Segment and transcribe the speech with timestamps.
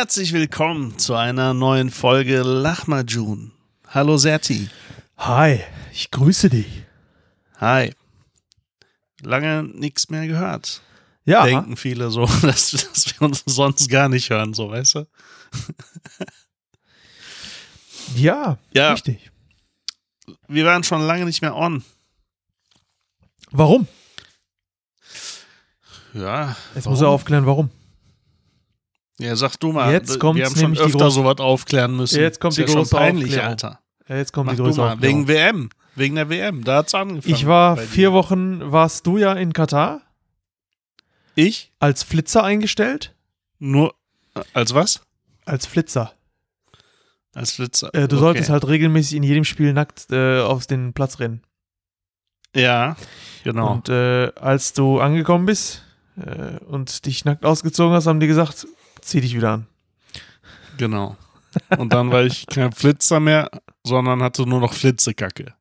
[0.00, 3.52] Herzlich willkommen zu einer neuen Folge Lachmajun.
[3.86, 4.70] Hallo Serti.
[5.18, 5.60] Hi,
[5.92, 6.84] ich grüße dich.
[7.58, 7.92] Hi.
[9.20, 10.80] Lange nichts mehr gehört.
[11.26, 15.06] Ja, Denken viele so, dass, dass wir uns sonst gar nicht hören, so weißt du?
[18.16, 18.92] ja, Ja.
[18.92, 19.30] richtig.
[20.48, 21.84] Wir waren schon lange nicht mehr on.
[23.50, 23.86] Warum?
[26.14, 26.56] Ja.
[26.74, 26.92] Jetzt warum?
[26.94, 27.68] muss er aufklären, warum.
[29.20, 29.92] Ja, sag du mal.
[29.92, 32.20] Jetzt wir kommt's haben schon öfter große- sowas aufklären müssen.
[32.20, 33.48] Jetzt kommt Ist die ja schon große peinlich, Aufklärung.
[33.50, 33.80] Alter.
[34.08, 34.68] Ja, Jetzt kommt Mach die mal.
[34.70, 35.00] Aufklärung.
[35.02, 35.70] Wegen WM.
[35.94, 36.64] Wegen der WM.
[36.64, 37.34] Da hat's angefangen.
[37.34, 38.12] Ich war vier.
[38.12, 40.00] Wochen, warst du ja in Katar
[41.34, 41.72] Ich?
[41.78, 43.14] als Flitzer eingestellt?
[43.58, 43.94] Nur.
[44.34, 45.02] äh, Als was?
[45.44, 46.12] Als Flitzer.
[47.34, 47.94] Als Flitzer.
[47.94, 48.24] Äh, du Okay.
[48.24, 51.42] solltest halt regelmäßig in jedem Spiel nackt äh, auf den Platz rennen.
[52.54, 52.96] Ja,
[53.44, 53.72] genau.
[53.74, 55.82] Und äh, als du angekommen bist
[56.16, 58.66] äh, und dich nackt ausgezogen hast, haben die gesagt,
[59.02, 59.66] zieh dich wieder an.
[60.76, 61.16] Genau.
[61.78, 63.50] Und dann war ich kein Flitzer mehr,
[63.84, 65.54] sondern hatte nur noch Flitzekacke.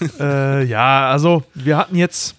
[0.20, 2.34] äh, ja, also wir hatten jetzt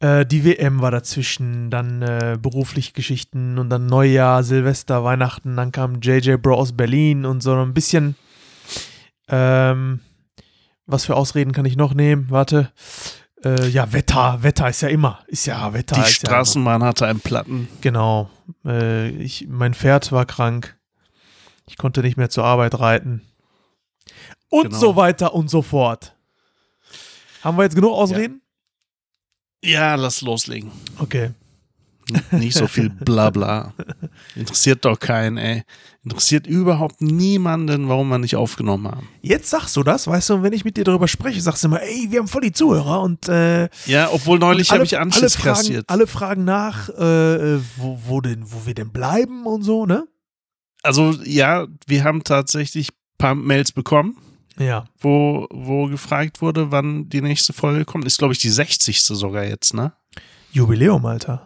[0.00, 5.72] äh, die WM war dazwischen, dann äh, berufliche Geschichten und dann Neujahr, Silvester, Weihnachten, dann
[5.72, 8.16] kam JJ Bro aus Berlin und so ein bisschen
[9.28, 10.00] ähm,
[10.86, 12.26] was für Ausreden kann ich noch nehmen?
[12.30, 12.70] Warte.
[13.46, 15.20] Äh, ja, Wetter, Wetter ist ja immer.
[15.26, 15.96] Ist ja Wetter.
[16.02, 17.68] Die Straßenbahn hatte einen Platten.
[17.70, 17.76] Ja.
[17.82, 18.30] Genau.
[18.64, 20.76] Äh, ich, mein Pferd war krank.
[21.68, 23.22] Ich konnte nicht mehr zur Arbeit reiten.
[24.48, 24.78] Und Genau.
[24.78, 26.14] so weiter und so fort.
[27.42, 28.42] Haben wir jetzt genug Ausreden?
[29.64, 30.70] Ja, lass loslegen.
[30.98, 31.30] Okay.
[32.30, 33.74] Nicht so viel Blabla.
[34.36, 35.64] Interessiert doch keinen, ey.
[36.04, 39.08] Interessiert überhaupt niemanden, warum wir nicht aufgenommen haben.
[39.22, 41.68] Jetzt sagst du das, weißt du, und wenn ich mit dir darüber spreche, sagst du
[41.68, 44.94] immer, ey, wir haben voll die Zuhörer und äh, Ja, obwohl neulich alle, habe ich
[44.96, 45.84] alle, Anschiss fragen, kassiert.
[45.88, 50.06] alle fragen nach, äh, wo, wo, denn, wo wir denn bleiben und so, ne?
[50.84, 54.16] Also, ja, wir haben tatsächlich ein paar Mails bekommen,
[54.60, 54.84] Ja.
[55.00, 58.04] wo, wo gefragt wurde, wann die nächste Folge kommt.
[58.04, 59.02] Ist, glaube ich, die 60.
[59.02, 59.92] sogar jetzt, ne?
[60.52, 61.45] Jubiläum, Alter.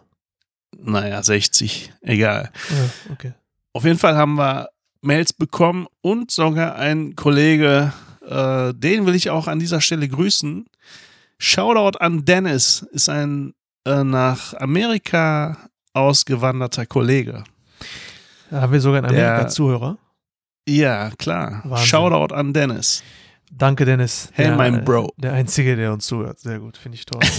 [0.82, 1.92] Naja, 60.
[2.02, 2.50] Egal.
[2.70, 3.32] Ja, okay.
[3.72, 4.68] Auf jeden Fall haben wir
[5.02, 7.92] Mails bekommen und sogar ein Kollege,
[8.26, 10.66] äh, den will ich auch an dieser Stelle grüßen.
[11.38, 13.54] Shoutout an Dennis, ist ein
[13.86, 15.56] äh, nach Amerika
[15.94, 17.44] ausgewanderter Kollege.
[18.50, 19.98] Da haben wir sogar in Amerika Der- Zuhörer.
[20.68, 21.62] Ja, klar.
[21.64, 21.86] Wahnsinn.
[21.86, 23.02] Shoutout an Dennis.
[23.50, 24.28] Danke, Dennis.
[24.34, 25.12] Hey, der, mein Bro.
[25.16, 26.38] Der Einzige, der uns zuhört.
[26.38, 27.20] Sehr gut, finde ich toll.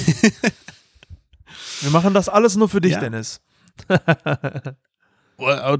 [1.82, 3.00] wir machen das alles nur für dich, Ja.
[3.00, 3.42] Dennis.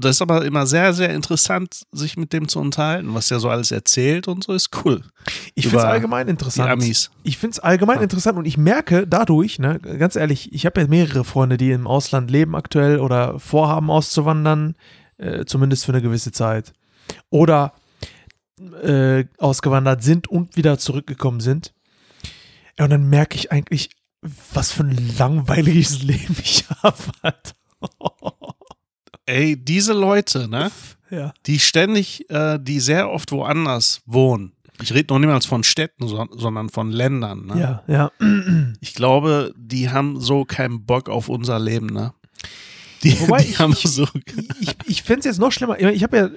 [0.00, 3.48] Das ist aber immer sehr, sehr interessant, sich mit dem zu unterhalten, was er so
[3.48, 5.02] alles erzählt und so ist cool.
[5.54, 6.68] Ich finde es allgemein Die interessant.
[6.68, 7.12] Amis.
[7.22, 8.02] Ich finde es allgemein Ja.
[8.02, 11.86] interessant und ich merke dadurch, ne, ganz ehrlich, ich habe ja mehrere Freunde, die im
[11.86, 14.74] Ausland leben aktuell oder vorhaben auszuwandern,
[15.18, 16.72] äh, zumindest für eine gewisse Zeit.
[17.30, 17.72] Oder
[18.82, 21.72] äh, ausgewandert sind und wieder zurückgekommen sind.
[22.80, 23.90] Ja, und dann merke ich eigentlich,
[24.52, 26.96] was für ein langweiliges Leben ich habe.
[27.22, 27.52] Alter.
[29.26, 30.70] Ey, diese Leute, ne?
[31.10, 31.32] ja.
[31.46, 34.52] die ständig, äh, die sehr oft woanders wohnen.
[34.82, 37.46] Ich rede noch niemals von Städten, so, sondern von Ländern.
[37.46, 37.60] Ne?
[37.60, 38.10] Ja, ja.
[38.80, 41.86] Ich glaube, die haben so keinen Bock auf unser Leben.
[41.86, 42.12] Ne?
[43.04, 44.08] Die, Wobei die ich- haben ich- so.
[44.60, 45.78] ich, ich fände es jetzt noch schlimmer.
[45.78, 46.30] Ich, ich habe ja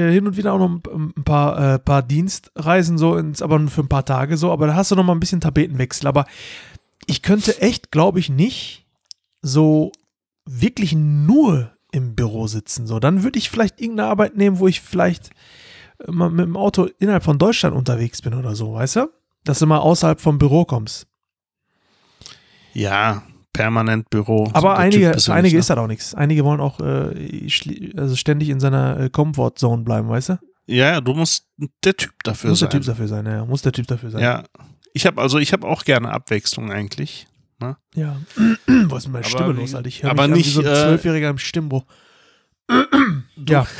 [0.00, 3.58] äh, hin und wieder auch noch ein, ein paar, äh, paar Dienstreisen, so ins, aber
[3.60, 6.08] nur für ein paar Tage so, aber da hast du noch mal ein bisschen Tapetenwechsel.
[6.08, 6.24] Aber
[7.06, 8.86] ich könnte echt, glaube ich, nicht
[9.42, 9.92] so
[10.46, 12.86] wirklich nur im Büro sitzen.
[12.86, 15.30] So, dann würde ich vielleicht irgendeine Arbeit nehmen, wo ich vielleicht
[16.06, 19.10] äh, mal mit dem Auto innerhalb von Deutschland unterwegs bin oder so, weißt du?
[19.44, 21.06] Dass du mal außerhalb vom Büro kommst.
[22.72, 23.22] Ja,
[23.52, 24.50] permanent Büro.
[24.52, 26.14] Aber So einige, einige nicht, ist das auch nichts.
[26.14, 27.48] Einige wollen auch äh,
[27.96, 30.32] also ständig in seiner äh, Comfortzone bleiben, weißt du?
[30.34, 30.38] ne?
[30.66, 31.46] Ja, du musst
[31.84, 32.70] der Typ dafür Muss sein.
[32.70, 33.44] der Typ dafür sein, ja.
[33.44, 34.22] Muss der Typ dafür sein.
[34.22, 34.42] ja,
[34.94, 37.26] ich habe also ich habe auch gerne Abwechslung eigentlich.
[37.94, 38.16] ja.
[38.88, 39.88] Wo ist meine Aber Stimme wie- los, Alter?
[39.88, 41.84] Ich höre aber nicht, wie so ein äh, Zwölfjähriger im Stimmbruch.
[43.48, 43.66] ja.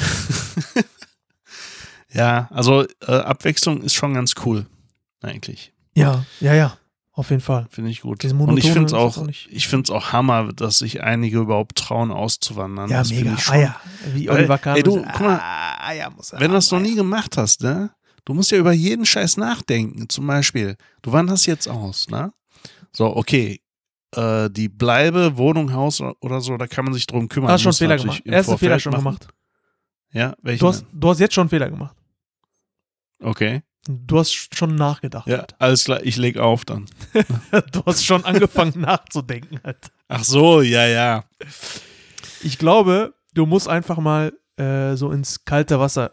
[2.12, 4.66] Ja, also äh, Abwechslung ist schon ganz cool,
[5.20, 5.72] eigentlich.
[5.96, 6.78] Ja, ja, ja.
[7.12, 7.66] Auf jeden Fall.
[7.70, 8.24] Finde ich gut.
[8.24, 11.38] Und ich finde es auch, auch nicht- ich finde es auch Hammer, dass sich einige
[11.38, 12.90] überhaupt trauen, auszuwandern.
[12.90, 13.34] Ja, das mega.
[13.34, 13.54] Ich schon.
[13.54, 13.76] Ah, ja.
[14.14, 14.76] Wie Weil, Oliver Kahn.
[14.76, 17.62] ey, du, guck mal, ah, ja, muss er Wenn du das noch nie gemacht hast,
[17.62, 17.90] ne?
[18.24, 20.08] Du musst ja über jeden Scheiß nachdenken.
[20.08, 22.32] Zum Beispiel, du wanderst jetzt aus, ne?
[22.92, 23.60] So, okay.
[24.14, 27.50] Äh, die Bleibe, Wohnung, Haus oder so, da kann man sich drum kümmern.
[27.50, 28.22] Hast schon Fehler gemacht.
[28.24, 29.04] Erste Vorfeld Fehler schon machen.
[29.04, 29.28] gemacht.
[30.12, 30.60] Ja, welchen?
[30.60, 31.96] Du hast, du hast jetzt schon Fehler gemacht.
[33.20, 33.62] Okay.
[33.86, 35.26] Du hast schon nachgedacht.
[35.26, 36.86] Ja, alles klar, ich leg auf dann.
[37.72, 39.60] Du hast schon angefangen nachzudenken.
[39.62, 39.90] Alter.
[40.08, 41.24] Ach so, ja, ja.
[42.42, 46.12] Ich glaube, du musst einfach mal äh, so ins kalte Wasser,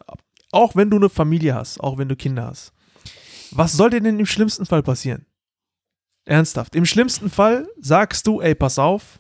[0.52, 2.74] auch wenn du eine Familie hast, auch wenn du Kinder hast.
[3.52, 5.26] Was soll dir denn im schlimmsten Fall passieren?
[6.26, 6.76] Ernsthaft.
[6.76, 9.20] Im schlimmsten Fall sagst du, ey, pass auf,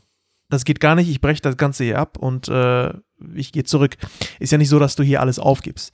[0.50, 2.94] das geht gar nicht, ich breche das Ganze hier ab und äh,
[3.34, 3.98] ich gehe zurück.
[4.40, 5.94] Ist ja nicht so, dass du hier alles aufgibst.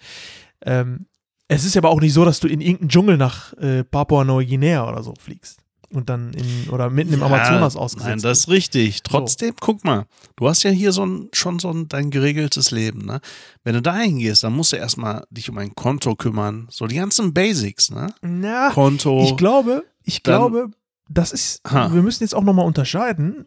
[0.61, 1.07] Ähm,
[1.47, 5.01] es ist aber auch nicht so, dass du in irgendeinen Dschungel nach äh, Papua-Neuguinea oder
[5.03, 9.03] so fliegst und dann in oder mitten im Ja, Amazonas ausgesetzt Nein, das ist richtig.
[9.03, 10.05] Trotzdem, guck mal,
[10.35, 13.21] du hast ja hier so ein, schon so ein, dein geregeltes Leben, ne?
[13.63, 16.67] Wenn du dahin gehst, dann musst du erstmal dich um ein Konto kümmern.
[16.69, 18.13] So die ganzen Basics, ne?
[18.21, 19.23] Na, Konto.
[19.23, 20.71] ich glaube, ich Dann- glaube,
[21.09, 21.93] das ist, Ha.
[21.93, 23.45] wir müssen jetzt auch nochmal unterscheiden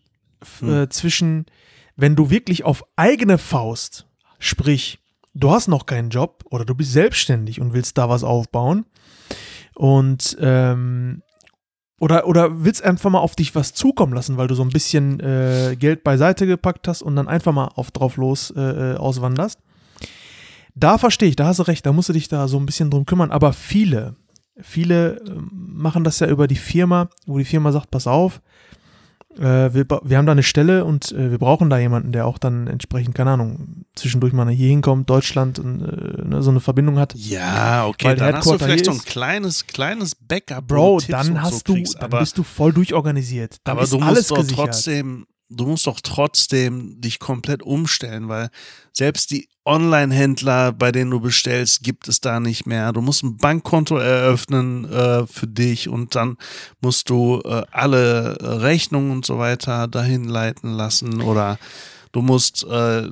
[0.61, 0.73] Hm.
[0.73, 1.45] äh, zwischen,
[1.97, 4.07] wenn du wirklich auf eigene Faust,
[4.39, 4.99] sprich,
[5.35, 8.87] du hast noch keinen Job oder du bist selbstständig und willst da was aufbauen
[9.75, 11.23] und ähm,
[12.01, 15.21] oder, oder willst einfach mal auf dich was zukommen lassen, weil du so ein bisschen
[15.21, 19.59] äh, Geld beiseite gepackt hast und dann einfach mal auf drauf los äh, äh, auswanderst.
[20.75, 22.91] Da verstehe ich, da hast du recht, da musst du dich da so ein bisschen
[22.91, 23.31] drum kümmern.
[23.31, 24.17] Aber viele,
[24.59, 28.41] viele ähm, machen das ja über die Firma, wo die Firma sagt, pass auf,
[29.39, 32.39] äh, wir, wir haben da eine Stelle und äh, wir brauchen da jemanden, der auch
[32.39, 36.99] dann entsprechend, keine Ahnung, zwischendurch mal hier hinkommt, Deutschland und äh, ne, so eine Verbindung
[36.99, 37.15] hat.
[37.15, 40.67] ja, okay, Weil dann hast du vielleicht so ein kleines, kleines Backup.
[40.67, 43.59] Bro, dann hast so du, kriegst, dann aber, bist du voll durchorganisiert.
[43.65, 44.67] Dann aber ist du alles musst doch gesichert.
[44.67, 48.51] trotzdem, du musst doch trotzdem dich komplett umstellen, weil
[48.93, 52.93] selbst die Online-Händler, bei denen du bestellst, gibt es da nicht mehr.
[52.93, 56.39] Du musst ein Bankkonto eröffnen äh, für dich und dann
[56.81, 61.59] musst du äh, alle äh, Rechnungen und so weiter dahin leiten lassen oder
[62.13, 63.09] du musst äh,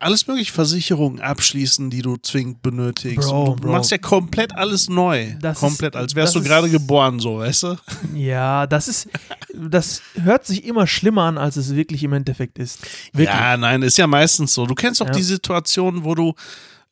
[0.00, 3.28] alles mögliche Versicherungen abschließen, die du zwingend benötigst.
[3.28, 3.72] Bro, du Bro.
[3.72, 5.34] machst ja komplett alles neu.
[5.40, 7.76] Das komplett, ist- als wärst du gerade geboren, so, weißt du?
[8.14, 9.08] Ja, das ist,
[9.54, 12.80] das hört sich immer schlimmer an, als es wirklich im Endeffekt ist.
[13.12, 13.28] Wirklich.
[13.28, 14.66] Ja, nein, ist ja meistens so.
[14.66, 15.12] Du kennst doch Ja.
[15.12, 16.34] die Situation, wo du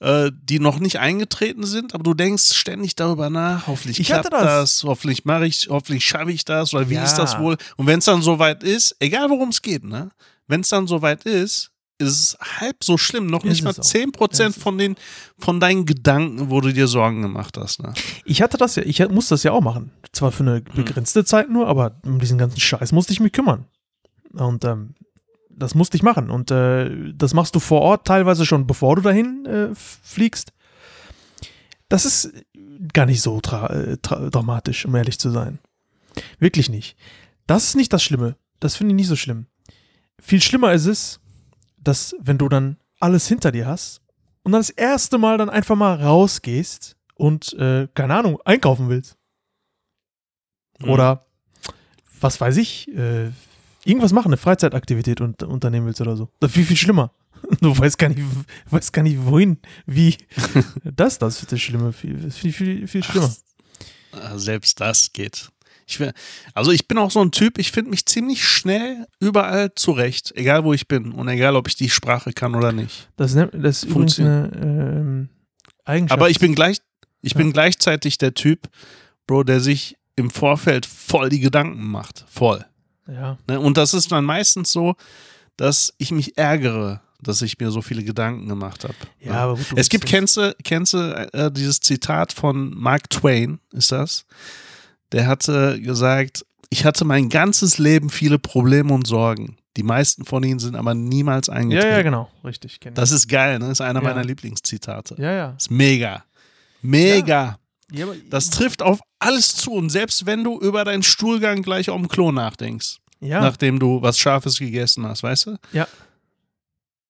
[0.03, 4.33] äh, die noch nicht eingetreten sind, aber du denkst ständig darüber nach, hoffentlich Ich klappt
[4.33, 4.81] hatte das.
[4.81, 4.85] das.
[4.85, 7.05] hoffentlich mache ich, hoffentlich schaffe ich das oder wie Ja.
[7.05, 7.59] ist das wohl?
[7.77, 10.11] Und wenn es dann soweit ist, egal worum es geht, ne?
[10.49, 11.71] Wenn es dann soweit ist,
[12.01, 13.85] ist es halb so schlimm, noch Ist nicht mal es auch.
[13.85, 14.97] 10% Ist es von den
[15.39, 17.93] von deinen Gedanken, wo du dir Sorgen gemacht hast, ne?
[18.25, 19.93] Ich hatte das ja, ich muss das ja auch machen.
[20.13, 23.67] Zwar für eine begrenzte Zeit nur, aber um diesen ganzen Scheiß musste ich mich kümmern.
[24.33, 24.95] Und ähm,
[25.51, 26.31] das musste ich machen.
[26.31, 30.53] Und äh, das machst du vor Ort teilweise schon, bevor du dahin äh, fliegst.
[31.89, 32.33] Das ist
[32.93, 35.59] gar nicht so tra äh, dramatisch, um ehrlich zu sein.
[36.39, 36.97] Wirklich nicht.
[37.47, 38.37] Das ist nicht das Schlimme.
[38.59, 39.47] Das finde ich nicht so schlimm.
[40.21, 41.21] Viel schlimmer ist es,
[41.83, 44.03] dass wenn du dann alles hinter dir hast
[44.43, 49.17] und dann das erste Mal dann einfach mal rausgehst und, äh, keine Ahnung, einkaufen willst.
[50.79, 50.91] Mhm.
[50.91, 51.27] Oder,
[52.21, 53.31] was weiß ich, äh,
[53.85, 56.29] irgendwas machen, eine Freizeitaktivität und, unternehmen willst oder so.
[56.41, 57.13] Das ist viel, viel schlimmer.
[57.61, 58.21] Du weißt gar nicht,
[58.69, 60.17] weißt gar nicht wohin, wie.
[60.85, 61.93] das, das ist das Schlimme.
[61.93, 63.35] Viel, viel, viel, viel schlimmer.
[64.13, 65.51] Äh, Selbst das geht.
[65.91, 66.13] Ich wär,
[66.55, 70.65] also ich bin auch so ein Typ, ich finde mich ziemlich schnell überall zurecht, egal
[70.65, 73.09] wo ich bin und egal, ob ich die Sprache kann oder nicht.
[73.17, 75.29] Das, ist ne- das ist übrigens eine ähm,
[75.85, 76.19] Eigenschaft.
[76.21, 76.79] Aber ich bin gleich,
[77.23, 77.39] ich Ja.
[77.39, 78.69] bin gleichzeitig der Typ,
[79.27, 82.25] Bro, der sich im Vorfeld voll die Gedanken macht.
[82.29, 82.65] Voll.
[83.09, 83.37] Ja.
[83.49, 83.59] Ne?
[83.59, 84.95] Und das ist dann meistens so,
[85.57, 88.95] dass ich mich ärgere, dass ich mir so viele Gedanken gemacht habe.
[89.21, 93.59] Ja, aber gut, Es gibt, kennst du, kennst du äh, dieses Zitat von Mark Twain,
[93.73, 94.25] ist das?
[95.13, 99.57] Der hatte gesagt, ich hatte mein ganzes Leben viele Probleme und Sorgen.
[99.77, 101.89] Die meisten von ihnen sind aber niemals Ja, eingetreten.
[101.91, 102.31] ja, genau.
[102.45, 102.79] Richtig.
[102.95, 103.67] Das ist geil, ne?
[103.69, 104.09] Das ist einer Ja.
[104.09, 105.15] meiner Lieblingszitate.
[105.19, 105.51] ja, ja.
[105.57, 106.25] ist mega.
[106.83, 107.59] Mega.
[107.93, 109.73] ja Das trifft auf alles zu.
[109.73, 113.41] Und selbst wenn du über deinen Stuhlgang gleich auf dem Klo nachdenkst, ja.
[113.41, 115.57] nachdem du was Scharfes gegessen hast, weißt du?
[115.73, 115.87] Ja.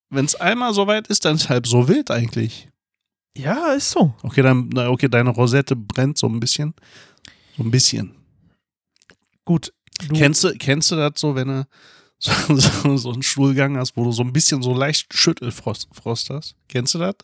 [0.09, 2.67] Wenn es einmal so weit ist, dann ist es halb so wild eigentlich.
[3.35, 4.13] ja, ist so.
[4.23, 6.73] Okay, dann, okay, deine Rosette brennt so ein bisschen.
[7.61, 8.15] So ein bisschen.
[9.45, 9.71] Gut.
[10.07, 11.67] Du, Kennst du, kennst du das so, wenn du
[12.17, 16.31] so, so, so einen Stuhlgang hast, wo du so ein bisschen so leicht Schüttelfrost Frost
[16.31, 16.55] hast?
[16.67, 17.15] Kennst du das?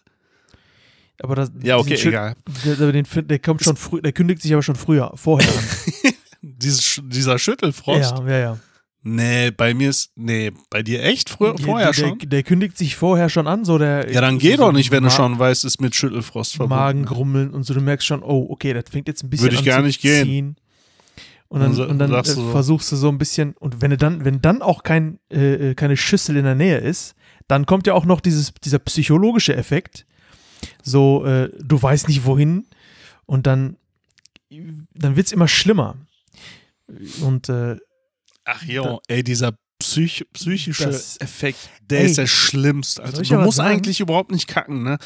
[1.24, 2.36] aber das, Ja, okay, egal.
[2.64, 5.64] Der, der, der kommt schon früh, der kündigt sich aber schon früher, vorher an.
[6.42, 8.12] Dieses, dieser Schüttelfrost?
[8.12, 8.60] Ja, ja, ja.
[9.04, 10.12] Nee, bei mir ist.
[10.16, 11.30] Nee, bei dir echt?
[11.30, 12.20] Früher, vorher der, schon?
[12.20, 14.12] Der, der kündigt sich vorher schon an, so der.
[14.12, 16.82] Ja, dann geh so doch nicht, wenn du Ma- schon weißt, ist mit Schüttelfrost verbunden.
[16.82, 17.74] Magengrummeln und so.
[17.74, 19.86] Du merkst schon, oh, okay, das fängt jetzt ein bisschen Würde ich an gar zu
[19.86, 20.26] nicht gehen.
[20.26, 20.56] ziehen.
[21.50, 23.92] Und dann, Und so- und dann äh, du versuchst du so ein bisschen, und wenn
[23.92, 27.16] du dann, wenn dann auch kein, äh, äh, keine Schüssel in der Nähe ist,
[27.48, 30.06] dann kommt ja auch noch dieses, dieser psychologische Effekt.
[30.84, 32.66] So, äh, du weißt nicht wohin
[33.26, 33.78] und dann,
[34.94, 35.96] dann wird es immer schlimmer.
[37.22, 37.78] Und äh,
[38.50, 43.04] Ach jo, ey, dieser psych psychische Das- Effekt, der Ey, ist der schlimmste.
[43.04, 43.70] Also, du musst sagen?
[43.76, 44.98] eigentlich überhaupt nicht kacken, ne?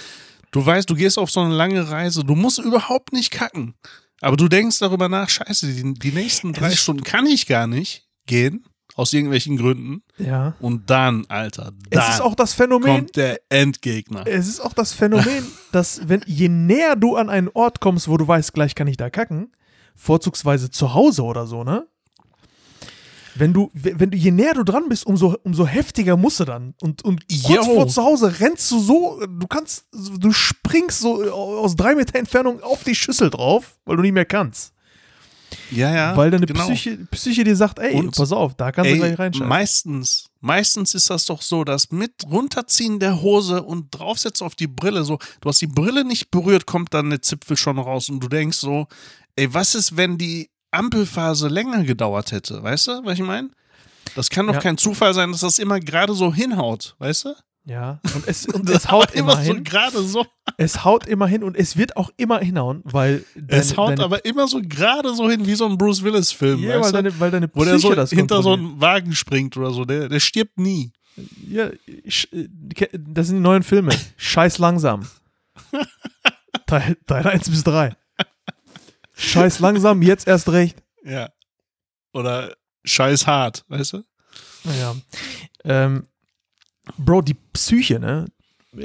[0.52, 3.74] Du weißt, du gehst auf so eine lange Reise, du musst überhaupt nicht kacken.
[4.22, 7.66] Aber du denkst darüber nach, scheiße, die, die nächsten drei ist- Stunden kann ich gar
[7.68, 8.64] nicht gehen,
[8.96, 10.04] aus irgendwelchen Gründen.
[10.20, 10.54] Ja.
[10.60, 14.28] Und dann, Alter, dann Es ist auch das Phänomen, kommt der Endgegner.
[14.28, 18.18] es ist auch das Phänomen, dass wenn je näher du an einen Ort kommst, wo
[18.18, 19.52] du weißt, gleich kann ich da kacken,
[19.96, 21.88] vorzugsweise zu Hause oder so, ne?
[23.36, 26.74] Wenn du, wenn du, je näher du dran bist, umso, umso heftiger musst du dann.
[26.82, 27.76] Und, und kurz Jo.
[27.76, 32.62] vor zu Hause rennst du so, du kannst, du springst so aus drei Meter Entfernung
[32.62, 34.74] auf die Schüssel drauf, weil du nicht mehr kannst.
[35.70, 36.16] Ja, ja.
[36.18, 36.66] weil deine genau.
[36.66, 39.50] Psyche, Psyche dir sagt, ey, Und- pass auf, da kannst du gleich Ey, reinschalten.
[39.50, 44.68] meistens, meistens ist das doch so, dass mit runterziehen der Hose und draufsetzen auf die
[44.68, 48.22] Brille, so, du hast die Brille nicht berührt, kommt dann der Zipfel schon raus und
[48.22, 48.88] du denkst so,
[49.36, 52.62] ey, was ist, wenn die Ampelphase länger gedauert hätte?
[52.64, 53.50] Weißt du, was ich meine?
[54.16, 54.60] Das kann doch Ja.
[54.60, 57.36] kein Zufall sein, dass das immer gerade so hinhaut, weißt du?
[57.66, 59.64] Ja, und es, und es haut immer so hin.
[59.64, 60.26] gerade so.
[60.58, 64.04] Es haut immer hin und es wird auch immer hinhauen, weil deine, es haut deine,
[64.04, 67.30] aber immer so gerade so hin, wie so ein Bruce Willis-Film, ja, weil deine, weil
[67.30, 69.86] deine Wo der Psyche so hinter so einen Wagen springt oder so.
[69.86, 70.92] Der, der stirbt nie.
[71.48, 72.48] Ja, äh,
[72.98, 73.92] das sind die neuen Filme.
[74.18, 75.06] Scheiß langsam.
[76.66, 77.96] Teil, Teil 1 bis 3.
[79.22, 80.84] Scheiß langsam, jetzt erst recht.
[81.04, 81.30] Ja.
[82.14, 84.04] Oder scheiß hart, weißt du?
[84.64, 84.96] Naja.
[85.64, 86.08] Ähm,
[86.98, 88.26] Bro, die Psyche, ne?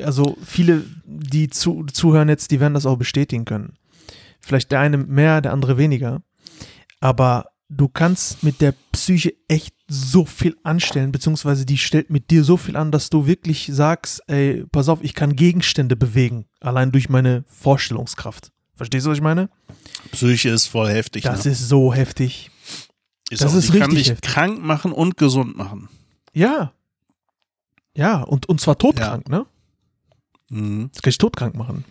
[0.05, 3.78] Also viele, die zu, zuhören jetzt, die werden das auch bestätigen können.
[4.40, 6.23] Vielleicht der eine mehr, der andere weniger.
[7.00, 12.43] Aber du kannst mit der Psyche echt so viel anstellen, beziehungsweise die stellt mit dir
[12.43, 16.90] so viel an, dass du wirklich sagst, ey, pass auf, ich kann Gegenstände bewegen, allein
[16.93, 18.50] durch meine Vorstellungskraft.
[18.76, 19.49] Verstehst du, was ich meine?
[20.12, 21.25] Psyche ist voll heftig.
[21.25, 21.52] Das ne?
[21.52, 22.50] ist so heftig.
[23.30, 24.30] das auch, ist die kann richtig dich heftig.
[24.30, 25.88] krank machen und gesund machen.
[26.33, 26.73] Ja.
[27.97, 29.47] Ja, und, und zwar todkrank, ne?
[30.50, 30.90] Mhm.
[30.92, 31.85] Das kann ich todkrank machen.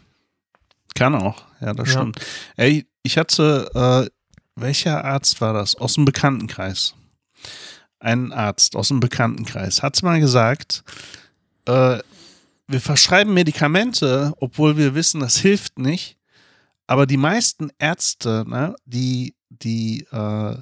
[0.94, 2.00] Kann auch, ja, das Ja.
[2.00, 2.20] stimmt.
[2.56, 3.70] Ey, ich hatte,
[4.08, 4.10] äh,
[4.56, 5.75] welcher Arzt war das?
[5.75, 6.94] Aus dem Bekanntenkreis.
[8.00, 10.84] Ein Arzt aus dem Bekanntenkreis hat mal gesagt,
[11.65, 11.98] äh,
[12.68, 16.18] wir verschreiben Medikamente, obwohl wir wissen, das hilft nicht.
[16.88, 20.56] Aber die meisten Ärzte, ne, die, die äh,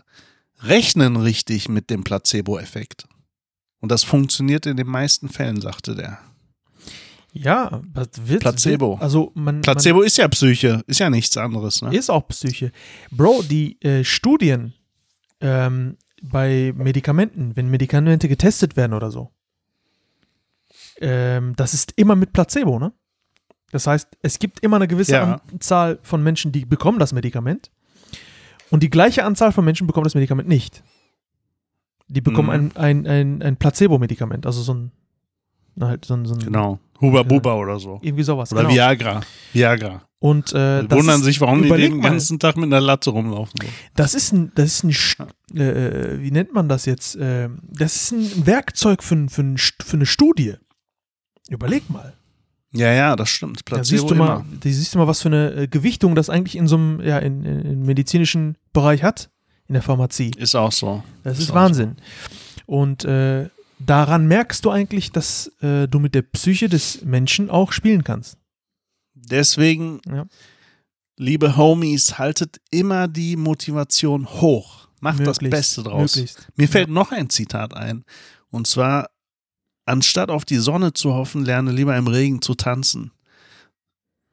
[0.59, 3.07] rechnen richtig mit dem Placebo-Effekt.
[3.79, 6.19] Und das funktioniert in den meisten Fällen, sagte der.
[7.33, 7.81] Ja,
[8.27, 8.41] wird.
[8.41, 8.95] Placebo.
[9.01, 11.81] Also man, Placebo ist ja Psyche, ist ja nichts anderes.
[11.81, 11.89] Ne?
[11.89, 12.71] man ist auch Psyche.
[13.11, 14.73] Bro, die äh, Studien
[15.41, 19.31] ähm, bei Medikamenten, wenn Medikamente getestet werden oder so,
[21.01, 22.93] ähm, das ist immer mit Placebo, ne?
[23.73, 25.41] Das heißt, es gibt immer eine gewisse Ja.
[25.51, 27.71] Anzahl von Menschen, die bekommen das Medikament.
[28.69, 30.83] Und die gleiche Anzahl von Menschen bekommen das Medikament nicht.
[32.07, 32.71] Die bekommen Mhm.
[32.75, 34.91] ein, ein, ein, ein Placebo-Medikament, also so ein,
[35.79, 36.79] halt so ein, so ein Genau.
[37.01, 37.99] Huba Buba oder so.
[38.03, 38.51] irgendwie sowas.
[38.53, 38.73] Oder genau.
[38.75, 39.21] Viagra.
[39.53, 40.01] Viagra.
[40.19, 43.53] Und äh, wundern ist, sich, warum die den ganzen Tag mit einer Latte rumlaufen.
[43.61, 43.67] So.
[43.95, 45.27] das ist ein, das ist ein, Sch-
[45.59, 47.15] äh, wie nennt man das jetzt?
[47.17, 50.53] Äh, das ist ein Werkzeug für, für, für eine Studie.
[51.49, 52.13] Überleg mal.
[52.75, 53.59] Ja, ja, das stimmt.
[53.59, 56.29] Da Placebo siehst du mal, da siehst du mal, was für eine äh, Gewichtung das
[56.29, 59.29] eigentlich in so einem, ja, in, in, im medizinischen Bereich hat,
[59.67, 60.31] in der Pharmazie.
[60.37, 61.03] Ist auch so.
[61.23, 61.97] Das Ist ist Wahnsinn.
[62.65, 63.49] Und äh,
[63.79, 68.37] daran merkst du eigentlich, dass äh, du mit der Psyche des Menschen auch spielen kannst.
[69.13, 70.25] Deswegen, Ja.
[71.17, 74.87] liebe Homies, haltet immer die Motivation hoch.
[74.99, 76.15] Macht das Möglichst, Beste draus.
[76.15, 76.47] Möglichst.
[76.55, 78.05] Mir fällt noch ein Zitat ein.
[78.49, 79.09] Und zwar,
[79.85, 83.11] anstatt auf die Sonne zu hoffen, lerne lieber im Regen zu tanzen.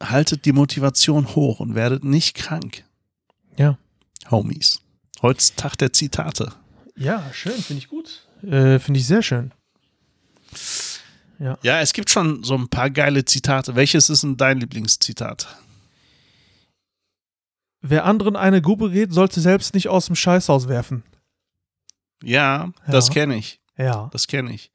[0.03, 2.85] Haltet die Motivation hoch und werdet nicht krank.
[3.57, 3.77] Ja.
[4.31, 4.81] Homies.
[5.23, 6.53] Heute ist Tag der Zitate.
[6.97, 8.27] Ja, schön, finde ich gut.
[8.43, 9.53] Äh, finde ich sehr schön.
[11.39, 13.75] Ja, es gibt schon so ein paar geile Zitate.
[13.75, 15.49] Welches ist denn dein Lieblingszitat?
[17.81, 21.03] Wer anderen eine Grube geht, sollte selbst nicht aus dem Scheißhaus werfen.
[22.23, 23.15] Ja, das Ja.
[23.15, 23.59] kenne ich.
[23.79, 24.11] Ja.
[24.13, 24.71] Das kenne ich.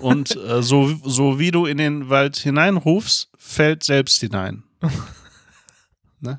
[0.00, 4.64] Und äh, so, so wie du in den Wald hineinrufst, fällt selbst hinein.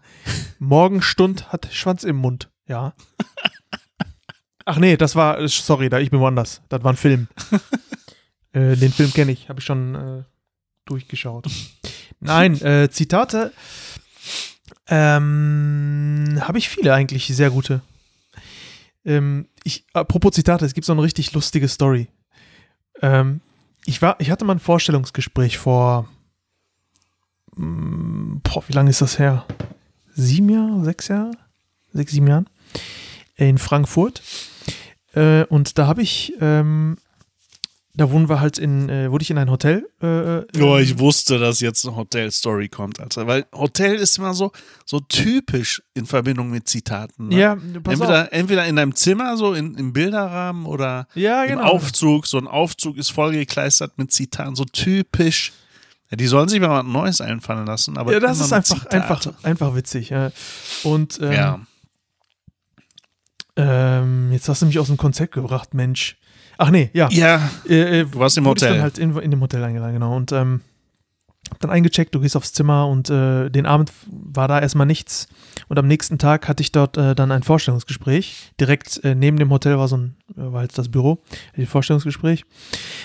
[0.59, 2.49] Morgenstund hat Schwanz im Mund.
[2.67, 2.93] Ja.
[4.65, 6.61] Ach nee, das war, sorry, da ich bin woanders.
[6.69, 7.27] Das war ein Film.
[8.53, 10.23] äh, den Film kenne ich, habe ich schon äh,
[10.85, 11.47] durchgeschaut.
[12.19, 13.51] Nein, äh, Zitate
[14.87, 17.81] ähm, habe ich viele eigentlich, sehr gute.
[19.05, 22.09] Ähm, ich, apropos Zitate, es gibt so eine richtig lustige Story.
[23.01, 23.41] Ähm,
[23.85, 26.07] ich, war, ich hatte mal ein Vorstellungsgespräch vor,
[27.55, 29.45] mm, boah, wie lange ist das her?
[30.13, 31.31] Sieben Jahre, sechs Jahre?
[31.93, 32.49] Sechs, sieben Jahren?
[33.35, 34.21] In Frankfurt.
[35.13, 36.97] Äh, und da habe ich ähm,
[37.93, 39.85] da wohnen wir halt in, äh, wurde ich in ein Hotel.
[40.01, 43.27] Äh, oh, ich wusste, dass jetzt eine Hotel-Story kommt, Alter.
[43.27, 44.51] Weil Hotel ist immer so,
[44.85, 47.27] so typisch in Verbindung mit Zitaten.
[47.27, 47.37] Ne?
[47.37, 48.27] Ja, pass entweder, auf.
[48.31, 51.63] entweder in deinem Zimmer, so in, im Bilderrahmen oder Ja, im genau.
[51.69, 52.27] Aufzug.
[52.27, 55.51] So ein Aufzug ist vollgekleistert mit Zitaten, so typisch.
[56.09, 58.95] Ja, die sollen sich mal was Neues einfallen lassen, aber Ja, das ist einfach, Zitate.
[59.01, 60.09] einfach, einfach witzig.
[60.09, 60.31] Ja.
[60.83, 61.59] Und ähm, Ja.
[63.57, 66.17] ähm, jetzt hast du mich aus dem Konzept gebracht, Mensch.
[66.61, 67.09] Ach nee, ja.
[67.09, 68.75] ja, Äh, äh, du warst im wurde ich Hotel.
[68.75, 70.15] Dann halt in, in dem Hotel eingeladen, genau.
[70.15, 70.61] Und ähm,
[71.49, 75.27] hab dann eingecheckt, du gehst aufs Zimmer und äh, den Abend war da erstmal nichts.
[75.69, 78.51] Und am nächsten Tag hatte ich dort äh, dann ein Vorstellungsgespräch.
[78.59, 81.23] Direkt äh, neben dem Hotel war so ein, äh, war halt das Büro,
[81.57, 82.45] ein Vorstellungsgespräch.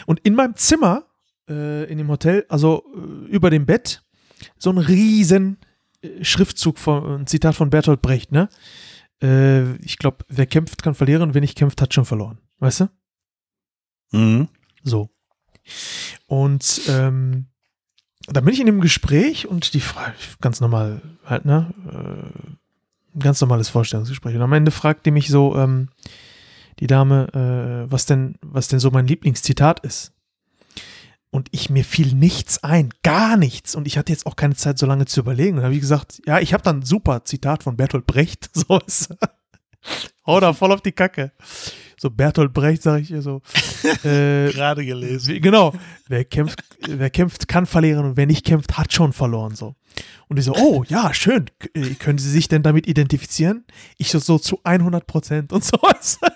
[0.04, 1.04] Und in meinem Zimmer,
[1.48, 4.02] äh, in dem Hotel, also äh, über dem Bett,
[4.58, 5.56] so ein riesen
[6.20, 8.50] Schriftzug von, ein Zitat von Bertolt Brecht, ne?
[9.80, 12.38] Ich glaube, wer kämpft, kann verlieren, wer nicht kämpft, hat schon verloren.
[12.58, 12.88] Weißt du?
[14.12, 14.48] Mhm.
[14.82, 15.10] So.
[16.26, 17.46] Und ähm,
[18.28, 21.72] da bin ich in dem Gespräch und die Frage, ganz normal, halt, ne?
[21.90, 24.34] Äh, ganz normales Vorstellungsgespräch.
[24.34, 25.88] Und am Ende fragt die mich so, ähm,
[26.80, 30.12] die Dame, äh, was denn, was denn so mein Lieblingszitat ist.
[31.30, 33.74] Und ich mir fiel nichts ein, gar nichts.
[33.74, 35.58] Und ich hatte jetzt auch keine Zeit, so lange zu überlegen.
[35.58, 38.50] Und habe ich gesagt, ja, ich habe dann ein super Zitat von Bertolt Brecht.
[38.54, 39.14] So ist.
[40.26, 41.32] Hau da voll auf die Kacke.
[41.98, 43.40] So Bertolt Brecht, sage ich ihr so.
[44.04, 45.40] Äh, Gerade gelesen.
[45.40, 45.72] genau.
[46.08, 49.54] Wer kämpft, wer kämpft, kann verlieren und wer nicht kämpft, hat schon verloren.
[49.54, 49.76] So.
[50.28, 51.46] Und die so, oh ja, schön.
[51.74, 53.64] Äh, Können Sie sich denn damit identifizieren?
[53.96, 56.18] Ich so, so zu 100 Prozent und sowas.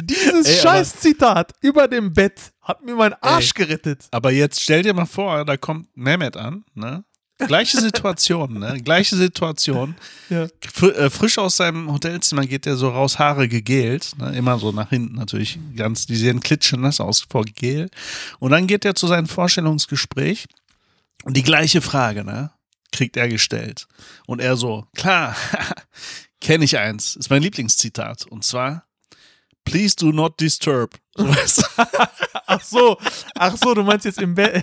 [0.00, 4.06] Dieses Ey, aber- scheiß Zitat über dem Bett hat mir meinen Arsch gerettet.
[4.10, 7.04] Aber jetzt stell dir mal vor, da kommt Mehmet an, ne?
[7.38, 8.80] Gleiche Situation, ne?
[8.82, 9.96] Gleiche Situation.
[10.30, 10.48] Ja.
[10.80, 14.34] Äh, frisch aus seinem Hotelzimmer geht der so raus, Haare gegelt, ne?
[14.34, 17.90] immer so nach hinten natürlich, ganz, die sehen klitschnass aus vor Gel.
[18.38, 20.46] Und dann geht er zu seinem Vorstellungsgespräch
[21.24, 22.52] und die gleiche Frage, ne?
[22.90, 23.86] Kriegt er gestellt.
[24.26, 25.36] Und er so, klar,
[26.40, 28.26] kenne ich eins, ist mein Lieblingszitat.
[28.26, 28.86] Und zwar,
[29.64, 30.94] please do not disturb.
[32.46, 32.98] Ach so,
[33.34, 34.62] ach so, du meinst jetzt im Bett.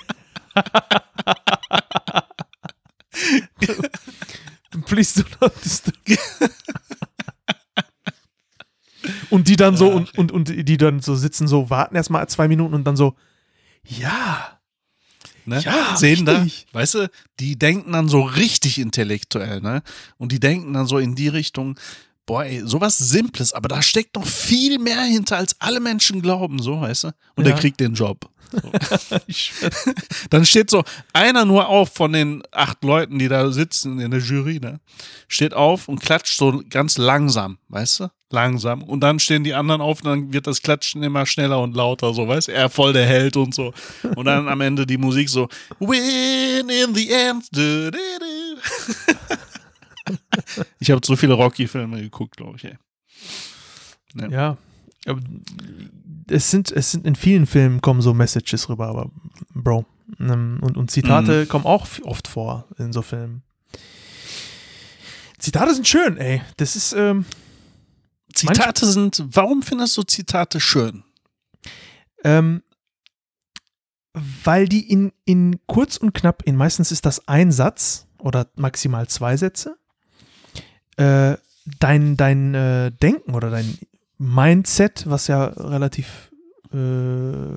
[4.86, 5.96] Please do not disturb.
[9.30, 12.48] Und die dann so und, und, und die dann so sitzen, so warten erstmal zwei
[12.48, 13.16] Minuten und dann so,
[13.84, 14.62] ja,
[15.46, 15.60] Ne?
[15.60, 16.68] Ja, Sehen da, richtig.
[16.72, 19.82] weißt du, die denken dann so richtig intellektuell, ne?
[20.18, 21.80] Und die denken dann so in die Richtung,
[22.26, 26.62] boah, ey, sowas Simples, aber da steckt noch viel mehr hinter, als alle Menschen glauben,
[26.62, 27.08] so, weißt du?
[27.36, 27.52] Und Ja.
[27.52, 28.30] der kriegt den Job.
[30.30, 34.20] Dann steht so einer nur auf von den acht Leuten, die da sitzen in der
[34.20, 34.80] Jury, ne?
[35.28, 38.08] Steht auf und klatscht so ganz langsam, weißt du?
[38.30, 38.84] Langsam.
[38.84, 42.14] Und dann stehen die anderen auf und dann wird das Klatschen immer schneller und lauter,
[42.14, 42.54] so, weißt du?
[42.54, 43.74] Er voll der Held und so.
[44.16, 47.50] Und dann am Ende die Musik so, Win in the end.
[50.80, 52.78] Ich habe zu viele Rocky-Filme geguckt, glaube ich, ey.
[54.30, 54.58] ja.
[55.06, 55.20] Aber
[56.28, 59.10] Es sind, es sind in vielen Filmen kommen so Messages rüber, aber
[59.54, 59.86] Bro.
[60.20, 63.44] ähm, Und, und Zitate kommen auch oft vor in so Filmen.
[65.40, 66.42] Zitate sind schön, ey.
[66.58, 67.26] Das ist, ähm,
[68.34, 71.04] Zitate sind, warum findest du Zitate schön?
[72.24, 72.62] Ähm,
[74.14, 79.08] weil die in, in kurz und knapp, in meistens ist das ein Satz oder maximal
[79.08, 79.78] zwei Sätze,
[81.02, 81.38] äh,
[81.80, 83.78] dein, dein äh, Denken oder dein
[84.18, 86.32] Mindset, was ja relativ,
[86.72, 87.56] äh,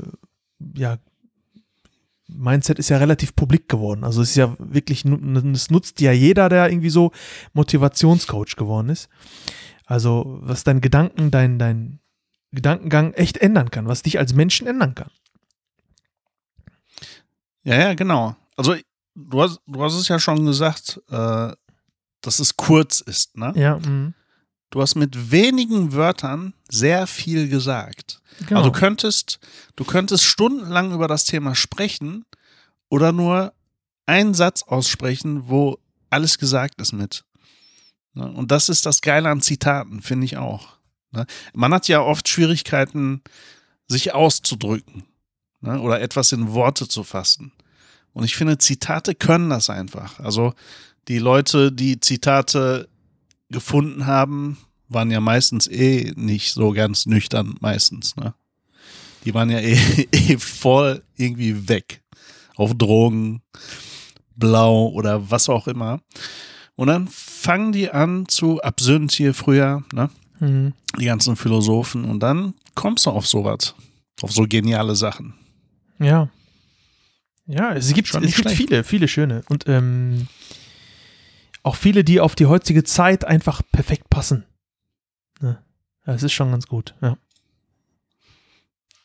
[0.77, 0.99] ja,
[2.27, 4.03] Mindset ist ja relativ publik geworden.
[4.03, 7.13] Also es ist ja wirklich, es nutzt ja jeder, der irgendwie so
[7.53, 9.09] Motivationscoach geworden ist.
[9.85, 12.01] Also was dein Gedanken, dein, dein
[12.51, 15.11] Gedankengang echt ändern kann, was dich als Menschen ändern kann.
[17.63, 18.37] Ja, ja, genau.
[18.57, 18.75] Also
[19.15, 21.53] du hast, du hast es ja schon gesagt, äh,
[22.27, 23.53] dass es kurz ist, ne?
[23.57, 24.15] Ja, mhm.
[24.71, 28.21] Du hast mit wenigen Wörtern sehr viel gesagt.
[28.49, 28.61] genau.
[28.61, 29.39] Also du könntest,
[29.77, 32.25] du könntest stundenlang über das Thema sprechen
[32.89, 33.53] oder nur
[34.07, 35.79] einen Satz aussprechen, wo
[36.11, 37.25] alles gesagt ist mit.
[38.15, 38.29] Ne?
[38.33, 40.77] Und das ist das Geile an Zitaten, finde ich auch.
[41.13, 41.25] Ne?
[41.53, 43.23] Man hat ja oft Schwierigkeiten,
[43.87, 45.05] sich auszudrücken
[45.61, 45.81] ne?
[45.81, 47.53] oder etwas in Worte zu fassen.
[48.13, 50.21] Und ich finde, Zitate können das einfach.
[50.21, 50.55] Also
[51.09, 52.89] die Leute, die Zitate
[53.51, 58.17] gefunden haben, waren ja meistens eh nicht so ganz nüchtern, meistens.
[58.17, 58.35] Ne?
[59.25, 59.77] Die waren ja eh,
[60.13, 62.03] eh voll irgendwie weg.
[62.57, 63.43] Auf Drogen,
[64.37, 66.01] blau oder was auch immer.
[66.77, 70.11] Und dann fangen die an zu Absinth hier früher, ne?
[70.41, 70.73] Mhm.
[70.99, 72.05] die ganzen Philosophen.
[72.05, 73.75] Und dann kommst du auf sowas,
[74.23, 75.35] auf so geniale Sachen.
[75.99, 76.29] Ja.
[77.47, 78.57] Ja, es gibt, Schon es gibt schlecht.
[78.57, 79.43] viele, viele schöne.
[79.49, 80.27] Und ähm,
[81.65, 84.45] auch viele, die auf die heutige Zeit einfach perfekt passen.
[85.41, 85.61] Ne?
[86.05, 87.17] Das ist schon ganz gut, ja.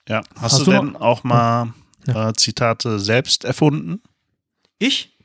[0.08, 0.22] Ja.
[0.36, 1.74] Hast, Hast du du denn auch mal
[2.08, 2.30] Ja.
[2.30, 4.02] äh, Zitate selbst erfunden?
[4.80, 5.18] Ich?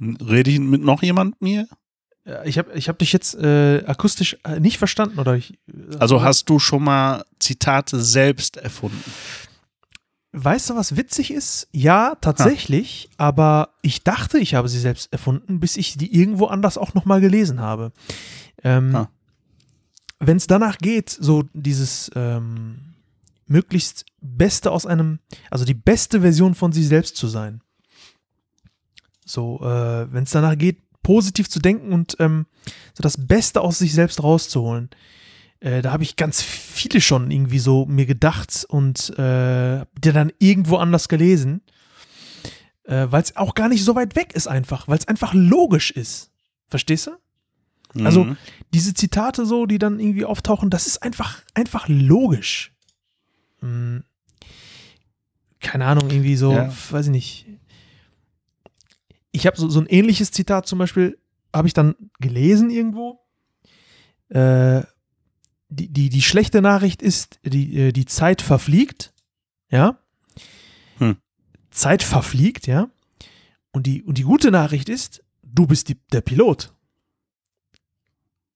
[0.00, 1.66] Rede ich mit noch jemand mir?
[2.24, 5.34] Ja, Ich habe ich hab dich jetzt äh, akustisch äh, nicht verstanden, oder?
[5.34, 9.02] Ich, äh, Also hast du schon mal Zitate selbst erfunden?
[10.38, 11.66] Weißt du, was witzig ist?
[11.72, 16.76] Ja, tatsächlich, aber ich dachte, ich habe sie selbst erfunden, bis ich die irgendwo anders
[16.76, 17.90] auch nochmal gelesen habe.
[18.62, 19.10] Ähm, Ah.
[20.18, 22.96] Wenn es danach geht, so dieses ähm,
[23.46, 25.20] möglichst Beste aus einem,
[25.50, 27.62] also die beste Version von sich selbst zu sein.
[29.24, 32.44] So, äh, wenn es danach geht, positiv zu denken und ähm,
[32.92, 34.90] so das Beste aus sich selbst rauszuholen.
[35.60, 40.12] Äh, da habe ich ganz viele schon irgendwie so mir gedacht und äh, hab die
[40.12, 41.62] dann irgendwo anders gelesen,
[42.84, 45.90] äh, weil es auch gar nicht so weit weg ist einfach, weil es einfach logisch
[45.90, 46.30] ist.
[46.68, 48.04] Verstehst du?
[48.04, 48.36] Also- Mhm.
[48.74, 52.72] Diese Zitate so, die dann irgendwie auftauchen, das ist einfach, einfach logisch.
[53.60, 54.04] Hm.
[55.60, 56.70] Keine Ahnung, irgendwie so, Ja.
[56.90, 57.46] weiß ich nicht.
[59.32, 61.18] Ich habe so, so ein ähnliches Zitat zum Beispiel,
[61.54, 63.20] habe ich dann gelesen irgendwo.
[64.28, 64.82] Äh,
[65.68, 69.12] die, die, die schlechte Nachricht ist, die, äh, die Zeit verfliegt.
[69.70, 69.98] Ja.
[70.98, 71.16] Hm.
[71.70, 72.88] Zeit verfliegt, ja.
[73.72, 76.72] Und die, und die gute Nachricht ist, du bist die, der Pilot.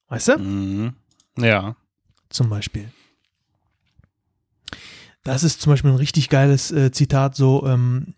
[0.08, 0.38] Weißt du?
[0.38, 0.94] Mhm.
[1.36, 1.76] Ja.
[2.30, 2.90] Zum Beispiel.
[5.22, 8.14] Das ist zum Beispiel ein richtig geiles äh, Zitat, so ähm,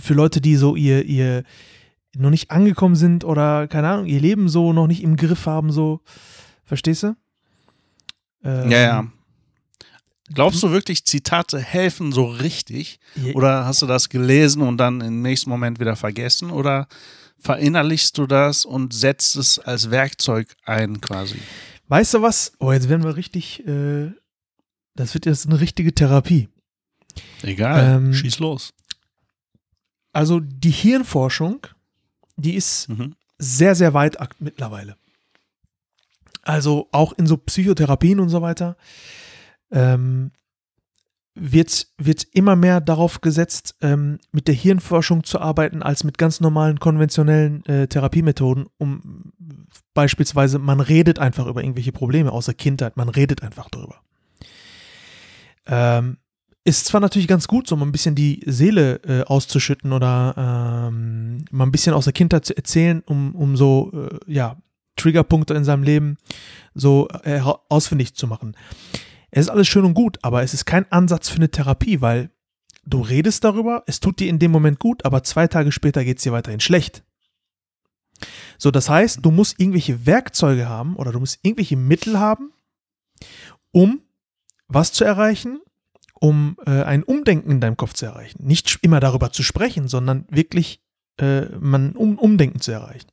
[0.00, 1.44] für Leute, die so ihr, ihr
[2.16, 5.70] noch nicht angekommen sind oder, keine Ahnung, ihr Leben so noch nicht im Griff haben,
[5.72, 6.00] so.
[6.64, 7.16] Verstehst du?
[8.44, 9.06] Ähm, Ja, ja.
[10.34, 13.00] Glaubst du wirklich, Zitate helfen so richtig?
[13.34, 16.50] Oder hast du das gelesen und dann im nächsten Moment wieder vergessen?
[16.50, 16.88] Oder
[17.38, 21.36] verinnerlichst du das und setzt es als Werkzeug ein quasi?
[21.88, 22.52] Weißt du was?
[22.60, 24.10] Oh, jetzt werden wir richtig, äh,
[24.94, 26.48] das wird jetzt eine richtige Therapie.
[27.42, 28.72] Egal, Ähm, schieß los.
[30.14, 31.66] Also die Hirnforschung,
[32.36, 33.14] die ist Mhm.
[33.38, 34.96] sehr, sehr weit mittlerweile.
[36.42, 38.76] Also auch in so Psychotherapien und so weiter
[39.70, 40.32] ähm,
[41.34, 46.40] wird, wird immer mehr darauf gesetzt, ähm, mit der Hirnforschung zu arbeiten, als mit ganz
[46.40, 49.32] normalen konventionellen äh, Therapiemethoden, um
[49.94, 54.02] beispielsweise, man redet einfach über irgendwelche Probleme aus der Kindheit, man redet einfach drüber.
[55.66, 56.18] Ähm,
[56.64, 61.44] ist zwar natürlich ganz gut, so mal ein bisschen die Seele äh, auszuschütten oder ähm,
[61.50, 64.56] mal ein bisschen aus der Kindheit zu erzählen, um, um so, äh, ja,
[64.96, 66.16] Triggerpunkte in seinem Leben
[66.74, 68.56] so äh, ausfindig zu machen.
[69.30, 72.30] Es ist alles schön und gut, aber es ist kein Ansatz für eine Therapie, weil
[72.84, 76.18] du redest darüber, es tut dir in dem Moment gut, aber zwei Tage später geht
[76.18, 77.02] es dir weiterhin schlecht.
[78.58, 82.52] So, das heißt, du musst irgendwelche Werkzeuge haben oder du musst irgendwelche Mittel haben,
[83.72, 84.02] um
[84.68, 85.60] was zu erreichen,
[86.20, 88.46] um äh, ein Umdenken in deinem Kopf zu erreichen.
[88.46, 90.82] Nicht immer darüber zu sprechen, sondern wirklich
[91.18, 93.11] äh, man, um Umdenken zu erreichen.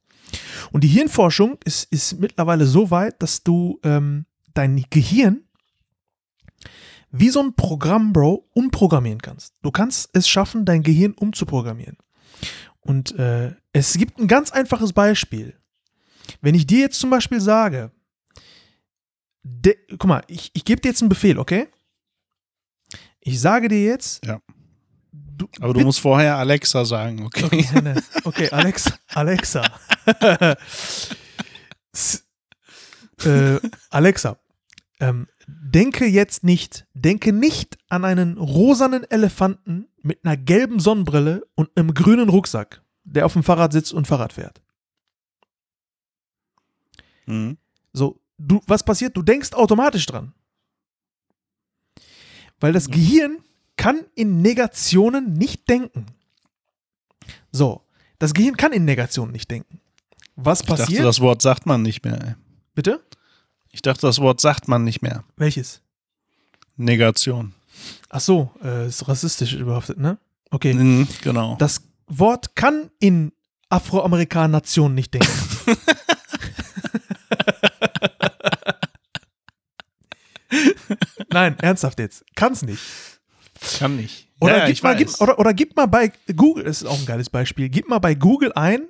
[0.71, 5.43] Und die Hirnforschung ist, ist mittlerweile so weit, dass du ähm, dein Gehirn
[7.11, 9.55] wie so ein Programm, Bro, umprogrammieren kannst.
[9.61, 11.97] Du kannst es schaffen, dein Gehirn umzuprogrammieren.
[12.81, 15.55] Und äh, es gibt ein ganz einfaches Beispiel.
[16.41, 17.91] Wenn ich dir jetzt zum Beispiel sage,
[19.43, 21.67] de, guck mal, ich, ich gebe dir jetzt einen Befehl, okay?
[23.21, 24.25] Ich sage dir jetzt.
[24.25, 24.39] Ja.
[25.39, 27.45] Du, Aber du musst vorher Alexa sagen, okay?
[27.45, 28.93] Okay, ne, okay Alexa.
[29.07, 29.63] Alexa.
[31.93, 32.25] S-
[33.23, 34.37] äh, Alexa,
[34.99, 41.69] ähm, denke jetzt nicht, denke nicht an einen rosanen Elefanten mit einer gelben Sonnenbrille und
[41.75, 44.61] einem grünen Rucksack, der auf dem Fahrrad sitzt und Fahrrad fährt.
[47.25, 47.57] Mhm.
[47.93, 49.15] So, du, was passiert?
[49.15, 50.33] Du denkst automatisch dran.
[52.59, 53.39] Weil das Gehirn
[53.79, 56.05] kann in Negationen nicht denken.
[57.53, 57.81] So,
[58.19, 59.79] das Gehirn kann in Negationen nicht denken.
[60.35, 61.05] Was Ich dachte, passiert?
[61.05, 62.21] das Wort sagt man nicht mehr.
[62.21, 62.35] ey.
[62.75, 63.01] Bitte?
[63.71, 65.23] Ich dachte, das Wort sagt man nicht mehr.
[65.37, 65.81] Welches?
[66.75, 67.53] Negation.
[68.09, 70.17] Ach so, äh, ist rassistisch überhaupt, ne?
[70.51, 70.73] Okay.
[70.73, 71.55] Mhm, genau.
[71.55, 73.31] Das Wort kann in
[73.69, 75.29] Afroamerikaner-Nationen nicht denken.
[81.31, 82.25] Nein, ernsthaft jetzt.
[82.35, 82.81] Kann's nicht.
[83.77, 84.27] Kann nicht.
[84.39, 87.05] Oder, ja, gib mal, gib, oder, oder gib mal bei Google, das ist auch ein
[87.05, 88.87] geiles Beispiel, gib mal bei Google ein,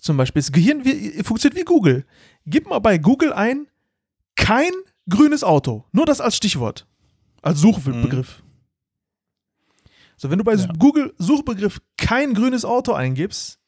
[0.00, 2.04] zum Beispiel, das Gehirn wie, funktioniert wie Google.
[2.44, 3.68] Gib mal bei Google ein,
[4.34, 4.72] kein
[5.08, 5.84] grünes Auto.
[5.92, 6.88] Nur das als Stichwort.
[7.40, 8.42] Als Suchbegriff.
[10.16, 10.66] So, wenn du bei Ja.
[10.78, 13.60] Google Suchbegriff kein grünes Auto eingibst,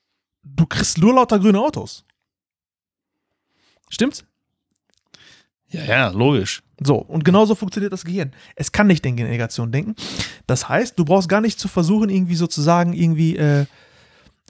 [0.43, 2.05] du kriegst nur lauter grüne Autos.
[3.89, 4.25] Stimmt's?
[5.75, 6.63] Ja, ja, logisch.
[6.83, 8.33] So, und genauso funktioniert das Gehirn.
[8.57, 9.95] Es kann nicht in Negation denken.
[10.47, 13.67] Das heißt, du brauchst gar nicht zu versuchen, irgendwie sozusagen, irgendwie, äh,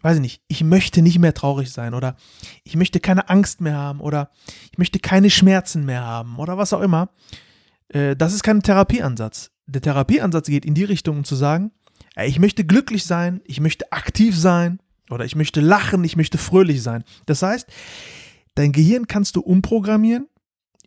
[0.02, 2.16] weiß ich nicht, ich möchte nicht mehr traurig sein oder
[2.62, 4.30] ich möchte keine Angst mehr haben oder
[4.70, 7.10] ich möchte keine Schmerzen mehr haben oder was auch immer.
[7.88, 9.50] Äh, das ist kein Therapieansatz.
[9.66, 11.72] Der Therapieansatz geht in die Richtung, um zu sagen,
[12.16, 14.78] ey, ich möchte glücklich sein, ich möchte aktiv sein
[15.10, 17.04] oder ich möchte lachen, ich möchte fröhlich sein.
[17.26, 17.68] Das heißt,
[18.54, 20.28] dein Gehirn kannst du umprogrammieren,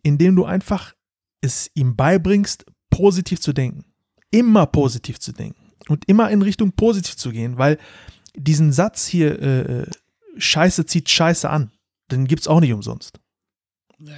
[0.02, 0.94] indem du einfach
[1.40, 3.84] es ihm beibringst, positiv zu denken.
[4.30, 5.72] Immer positiv zu denken.
[5.88, 7.78] Und immer in Richtung positiv zu gehen, weil
[8.36, 9.86] diesen Satz hier, äh, äh,
[10.36, 11.70] Scheiße zieht Scheiße an,
[12.10, 13.18] den gibt es auch nicht umsonst.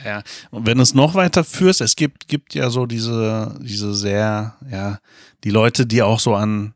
[0.05, 0.23] Ja.
[0.51, 4.57] Und wenn du es noch weiter führst, es gibt, gibt ja so diese, diese sehr,
[4.71, 4.99] ja,
[5.45, 6.75] die Leute, die auch so an,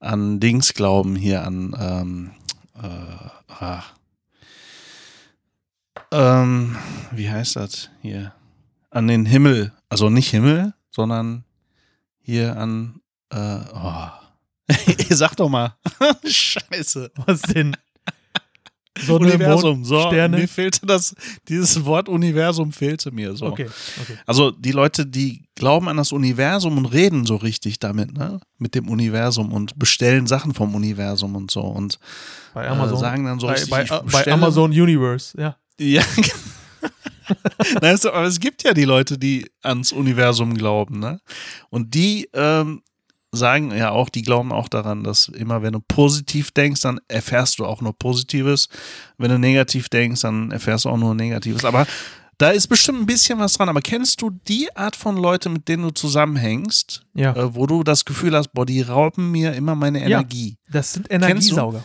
[0.00, 2.30] an Dings glauben, hier an, ähm,
[2.82, 3.84] äh, ah.
[6.10, 6.76] ähm,
[7.12, 8.34] wie heißt das hier?
[8.92, 11.44] An den Himmel, also nicht Himmel, sondern
[12.20, 13.00] hier an,
[13.30, 14.08] äh, oh.
[15.08, 15.74] Sag doch mal.
[16.24, 17.10] Scheiße.
[17.26, 17.74] Was denn?
[18.98, 20.36] Sonne, Universum, Mond, so, Sterne.
[20.36, 21.14] mir fehlte das,
[21.48, 23.46] dieses Wort Universum fehlte mir so.
[23.46, 23.66] Okay,
[24.02, 24.18] okay.
[24.26, 28.40] Also die Leute, die glauben an das Universum und reden so richtig damit, ne?
[28.58, 31.98] Mit dem Universum und bestellen Sachen vom Universum und so und
[32.52, 32.98] Bei äh, Amazon.
[32.98, 35.56] sagen dann so, bei, ich bei, äh, bei Amazon Universe, ja.
[35.80, 36.02] Ja.
[37.80, 41.20] Nein, es- aber es gibt ja die Leute, die ans Universum glauben, ne?
[41.70, 42.82] Und die ähm,
[43.32, 47.58] sagen ja auch, die glauben auch daran, dass immer wenn du positiv denkst, dann erfährst
[47.58, 48.68] du auch nur Positives.
[49.18, 51.64] Wenn du negativ denkst, dann erfährst du auch nur Negatives.
[51.64, 51.86] Aber
[52.38, 53.68] da ist bestimmt ein bisschen was dran.
[53.70, 57.82] Aber kennst du die Art von Leute, mit denen du zusammenhängst, Ja, äh, wo du
[57.82, 60.18] das Gefühl hast, boah, die rauben mir immer meine Ja.
[60.18, 60.58] Energie?
[60.70, 61.14] das sind du?
[61.14, 61.84] Energiesauger.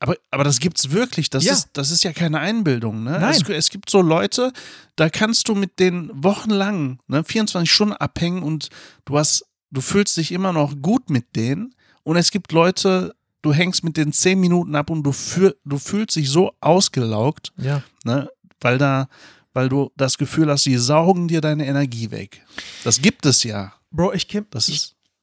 [0.00, 1.30] Aber, aber das gibt's wirklich.
[1.30, 1.52] Das, Ja.
[1.52, 3.04] ist, das ist ja keine Einbildung.
[3.04, 3.12] Ne?
[3.20, 3.30] Nein.
[3.30, 4.52] Es, es gibt so Leute,
[4.96, 8.68] da kannst du mit denen wochenlang, ne, 24 Stunden abhängen und
[9.04, 11.74] du hast, du fühlst dich immer noch gut mit denen.
[12.02, 15.78] Und es gibt Leute, du hängst mit denen 10 Minuten ab und du, fühl, du
[15.78, 17.82] fühlst dich so ausgelaugt, Ja.
[18.04, 18.28] ne,
[18.60, 19.08] weil da,
[19.52, 22.42] weil du das Gefühl hast, die saugen dir deine Energie weg.
[22.84, 23.72] Das gibt es ja.
[23.90, 24.68] Bro, ich kenn, Das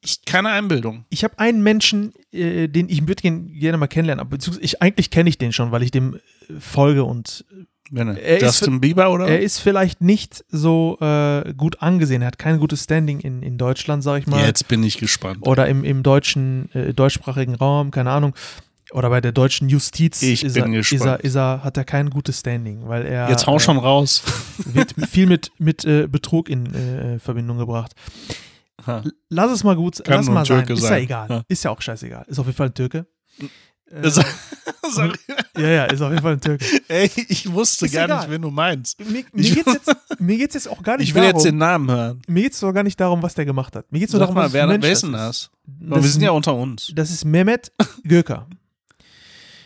[0.04, 1.06] ich, ist keine Einbildung.
[1.10, 4.82] ich habe einen Menschen, äh, den ich würde gern- gerne mal kennenlernen, aber beziehungsweise ich,
[4.82, 6.20] eigentlich kenne ich den schon, weil ich dem äh,
[6.60, 7.46] folge und
[7.92, 9.28] Wenn, Er ist Justin Bieber oder?
[9.28, 12.22] er ist vielleicht nicht so äh, gut angesehen.
[12.22, 14.46] Er hat kein gutes Standing in, in Deutschland, sag ich mal.
[14.46, 15.40] Jetzt bin ich gespannt.
[15.46, 18.34] Oder im, im deutschen, äh, deutschsprachigen Raum, keine Ahnung.
[18.94, 21.22] Oder bei der deutschen Justiz Ich ist, bin er, ist, er, gespannt.
[21.24, 24.24] ist er, hat er kein gutes Standing, weil er Jetzt hau äh, schon raus.
[24.66, 27.94] wird viel mit, mit äh, Betrug in äh, Verbindung gebracht.
[28.88, 29.04] Ha.
[29.30, 30.58] Lass es mal gut, Kann lass mal ein sein.
[30.65, 31.30] Türke Ist ja egal.
[31.30, 31.44] Ja.
[31.48, 32.26] Ist ja auch scheißegal.
[32.28, 33.06] Ist auf jeden Fall ein Türke.
[33.89, 34.26] Äh, Sag-
[34.91, 35.20] sag-
[35.58, 36.65] ja, ja, ist auf jeden Fall ein Türke.
[36.88, 38.20] Ey, ich wusste Ist gar egal.
[38.22, 39.00] nicht, wen du meinst.
[39.06, 41.36] Mir, Ich- mir geht's jetzt, mir geht's jetzt auch gar nicht Ich will darum.
[41.36, 42.22] jetzt den Namen hören.
[42.28, 43.91] mir geht's doch gar nicht darum, was der gemacht hat.
[43.91, 45.52] Mir geht's nur Sag darum, mal, was wer, für ein Mensch wer ist denn das
[45.67, 45.98] das?
[45.98, 46.04] ist.
[46.04, 46.91] wir sind ja unter uns.
[46.96, 47.72] das ist Mehmet
[48.08, 48.48] Göker.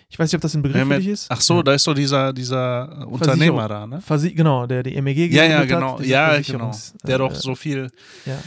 [0.07, 1.27] Ich weiß nicht, ob das ein Begriff für Mehmet- dich ist.
[1.29, 1.63] Ach so, Ja.
[1.63, 4.01] da ist so dieser, dieser äh, Unternehmer da, ne?
[4.01, 5.99] Versi genau, der die MEG Ja, ja, gegründet genau.
[6.01, 6.71] Ja, genau.
[7.05, 7.91] Der äh, doch so viel
[8.25, 8.37] Ja,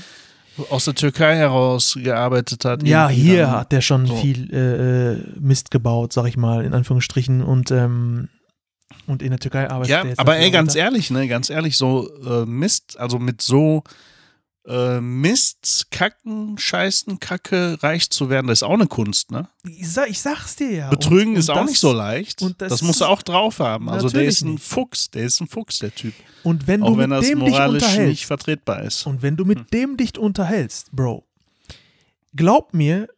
[0.70, 2.82] aus der Türkei heraus gearbeitet hat.
[2.82, 3.50] ja hier dann.
[3.52, 4.16] hat der schon so.
[4.16, 7.42] viel äh, äh, Mist gebaut, sag ich mal, in Anführungsstrichen.
[7.42, 8.28] Und, ähm,
[9.06, 10.84] und in der Türkei arbeitet Ja, er jetzt aber ey, ganz weiter.
[10.84, 13.82] ehrlich, ne, ganz ehrlich, so äh, Mist, also mit so
[14.68, 19.48] äh, Mist, Kacken, Scheißen, Kacke reich zu werden, das ist auch eine Kunst, ne?
[19.64, 20.90] Ich, sag, ich sag's dir ja.
[20.90, 22.42] Betrügen Und- ist und auch das- nicht so leicht.
[22.42, 23.88] und das das, musst du ist- auch drauf haben.
[23.88, 24.62] Also der ist ein nicht.
[24.64, 26.12] Fuchs, der ist ein Fuchs, der Typ.
[26.44, 29.06] Und wenn Auch du wenn mit das dem dich moralisch unterhältst, nicht vertretbar ist.
[29.06, 29.66] Und wenn du mit Hm.
[29.72, 31.24] dem dich unterhältst, Bro,
[32.34, 33.08] glaub mir,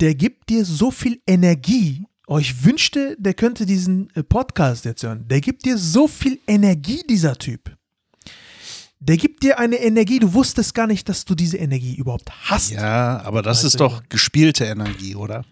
[0.00, 2.04] der gibt dir so viel Energie.
[2.26, 5.26] Oh, ich wünschte, der könnte diesen äh, Podcast jetzt hören.
[5.28, 7.76] Der gibt dir so viel Energie, dieser Typ.
[8.98, 12.70] Der gibt dir eine Energie, du wusstest gar nicht, dass du diese Energie überhaupt hast.
[12.70, 15.44] Ja, aber das Weißt ist doch gespielte Energie, oder?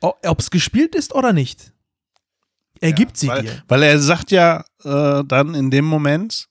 [0.00, 1.72] Ob es gespielt ist oder nicht.
[2.80, 3.62] Er gibt sie weil, dir.
[3.68, 6.48] Weil er sagt ja äh, dann in dem Moment,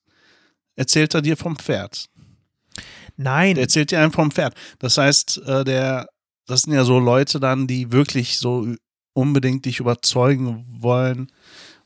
[0.75, 2.09] erzählt er dir vom Pferd.
[3.17, 4.55] Nein, Der erzählt dir einem vom Pferd.
[4.79, 6.07] Das heißt, äh, der,
[6.47, 8.67] das sind ja so Leute dann, die wirklich so
[9.13, 11.31] unbedingt dich überzeugen wollen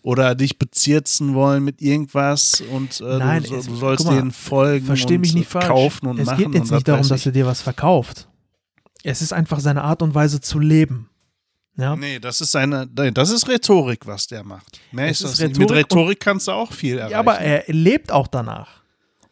[0.02, 4.32] oder dich bezirzen wollen mit irgendwas und äh, Nein, du, es- du sollst mal, denen
[4.32, 5.68] folgen Versteh und mich nicht äh, falsch.
[5.68, 6.38] kaufen und es machen.
[6.52, 8.28] geht jetzt nicht darum, dass er dir was verkauft.
[9.04, 11.10] Es ist einfach seine Art und Weise zu leben.
[11.78, 11.96] Ja.
[11.96, 14.82] Nee, das ist seine, das ist Rhetorik, was der macht.
[14.92, 15.58] Mehr Es ist ist das.
[15.58, 17.12] Mit Rhetorik kannst du auch viel erreichen.
[17.14, 18.82] Ja, aber er lebt auch danach.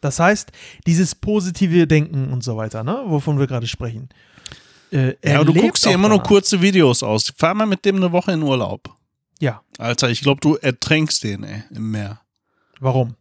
[0.00, 0.50] Das heißt,
[0.86, 4.08] dieses positive Denken und so weiter, ne, wovon wir gerade sprechen.
[4.90, 6.28] Äh, er ja, aber du guckst dir immer nur danach.
[6.28, 7.30] kurze Videos aus.
[7.36, 8.88] Fahr mal mit dem eine Woche in Urlaub.
[9.40, 12.20] Ja, Alter, ich glaube, du ertränkst den, ey, im Meer.
[12.80, 13.14] warum?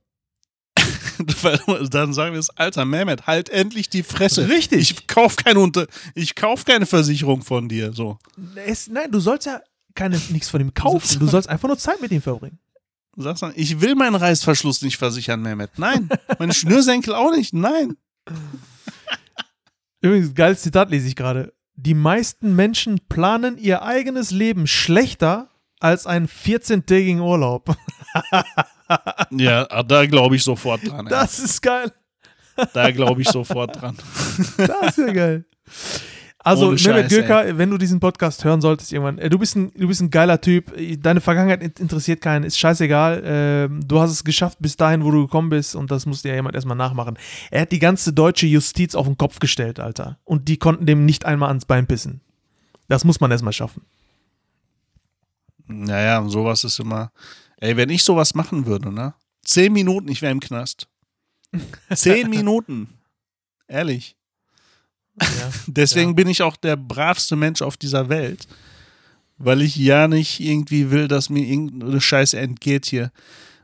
[1.41, 4.49] Weil dann sagen wir es, Alter, Mehmet, halt endlich die Fresse.
[4.49, 4.91] Richtig.
[4.91, 8.19] Ich kauf keine Unter ich kauf keine Versicherung von dir, so.
[8.65, 9.61] Es, nein, du sollst ja
[9.95, 11.19] keine, nichts von ihm kaufen.
[11.19, 12.59] Du sollst einfach nur Zeit mit ihm verbringen.
[13.15, 15.71] Du sagst dann, ich will meinen Reißverschluss nicht versichern, Mehmet.
[15.77, 16.07] Nein.
[16.37, 17.51] Meine Schnürsenkel auch nicht.
[17.53, 17.97] Nein.
[20.01, 21.53] Übrigens, geiles Zitat lese ich gerade.
[21.75, 25.49] Die meisten Menschen planen ihr eigenes Leben schlechter
[25.79, 27.75] als einen 14-tägigen Urlaub.
[29.31, 31.07] Ja, da glaube ich sofort dran.
[31.07, 31.91] Das ist geil.
[32.73, 33.97] Da glaube ich sofort dran.
[34.57, 35.45] Das ist ja geil.
[36.39, 39.73] Also, Ohne Mehmet Gürka, wenn du diesen Podcast hören solltest irgendwann, äh, du bist ein,
[39.75, 40.71] du bist ein geiler Typ.
[41.01, 43.21] Deine Vergangenheit in- interessiert keinen, ist scheißegal.
[43.25, 46.35] Ähm, du hast es geschafft bis dahin, wo du gekommen bist und das musste ja
[46.35, 47.17] jemand erstmal nachmachen.
[47.51, 50.17] Er hat die ganze deutsche Justiz auf den Kopf gestellt, Alter.
[50.23, 52.21] Und die konnten dem nicht einmal ans Bein pissen.
[52.87, 53.81] Das muss man erstmal schaffen.
[55.67, 57.11] Naja, sowas ist immer.
[57.57, 59.13] Ey, wenn ich sowas machen würde, ne?
[59.43, 60.87] Zehn Minuten, ich wäre im Knast.
[61.93, 62.89] Zehn Minuten.
[63.67, 64.15] Ehrlich.
[65.21, 65.27] Ja.
[65.67, 66.15] Deswegen Ja.
[66.15, 68.47] bin ich auch der bravste Mensch auf dieser Welt.
[69.39, 73.11] Weil ich ja nicht irgendwie will, dass mir irgendeine Scheiße entgeht hier.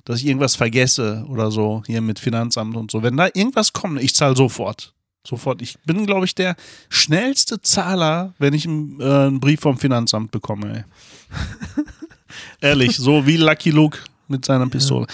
[0.05, 3.01] Dass ich irgendwas vergesse oder so, hier mit Finanzamt und so.
[3.03, 4.93] Wenn da irgendwas kommt, ich zahle sofort.
[5.25, 5.62] Sofort.
[5.62, 6.55] Ich bin, glaube ich, der
[6.89, 10.83] schnellste Zahler, wenn ich einen, äh, einen Brief vom Finanzamt bekomme.
[12.62, 15.07] Ehrlich, so wie Lucky Luke mit seiner Pistole.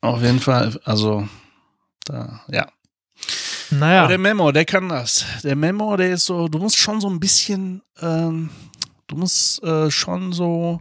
[0.00, 1.26] Auf jeden Fall, also,
[2.04, 2.62] da, ja.
[3.70, 5.24] Aber Naja, der Memo, der kann das.
[5.42, 8.50] Der Memo, der ist so, du musst schon so ein bisschen, ähm,
[9.06, 10.80] du musst äh, schon so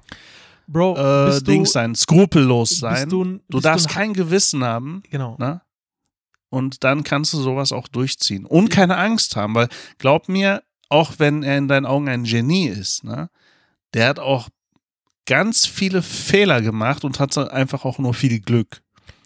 [0.67, 3.09] Bro, äh, du, Dings sein, skrupellos sein.
[3.09, 5.35] du, du darfst ein- kein Gewissen haben, Genau.
[5.39, 5.61] ne?
[6.53, 8.45] Und dann kannst du sowas auch durchziehen.
[8.45, 12.67] Und keine Angst haben, weil glaub mir, auch wenn er in deinen Augen ein Genie
[12.67, 13.29] ist, ne?
[13.95, 14.49] Der hat auch
[15.25, 18.83] ganz viele Fehler gemacht und hat einfach auch nur viel Glück.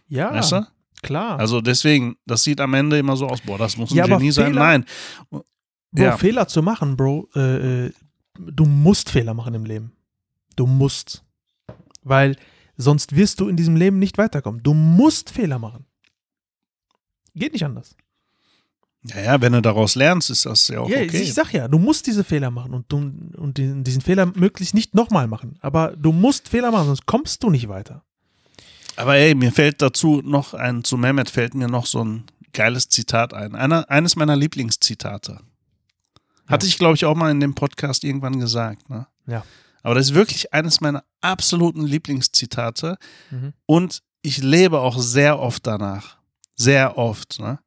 [0.08, 0.68] Ja, Weißt du?
[1.04, 1.38] klar.
[1.38, 4.32] Also deswegen, das sieht am Ende immer so aus, boah, das muss ein Ja, Genie
[4.32, 4.48] sein.
[4.54, 4.86] Fehler- Nein.
[5.30, 5.44] Bro,
[5.96, 6.18] ja.
[6.18, 7.92] Fehler zu machen, Bro, äh, äh,
[8.38, 9.92] du musst Fehler machen im Leben.
[10.56, 11.24] Du musst.
[12.04, 12.38] Weil
[12.78, 14.64] sonst wirst du in diesem Leben nicht weiterkommen.
[14.64, 15.86] Du musst Fehler machen.
[17.38, 17.96] Geht nicht anders.
[19.04, 21.22] Ja, ja, wenn du daraus lernst, ist das ja auch Ja, okay.
[21.22, 22.98] ich sag ja, du musst diese Fehler machen und, du,
[23.38, 25.58] und diesen, Fehler möglichst nicht nochmal machen.
[25.62, 28.04] Aber du musst Fehler machen, sonst kommst du nicht weiter.
[28.96, 32.24] Aber ey, mir fällt dazu noch ein, zu Mehmet fällt mir noch so ein
[32.54, 33.56] geiles Zitat ein.
[33.56, 35.40] Einer, eines meiner Lieblingszitate.
[36.48, 38.90] Hatte ich, glaube ich, auch mal in dem Podcast irgendwann gesagt.
[38.90, 39.06] Ne?
[39.28, 39.46] Ja.
[39.84, 42.98] Aber das ist wirklich eines meiner absoluten Lieblingszitate.
[43.30, 43.54] Mhm.
[43.66, 46.18] Und ich lebe auch sehr oft danach.
[46.58, 47.40] Sehr oft.
[47.40, 47.60] Ne?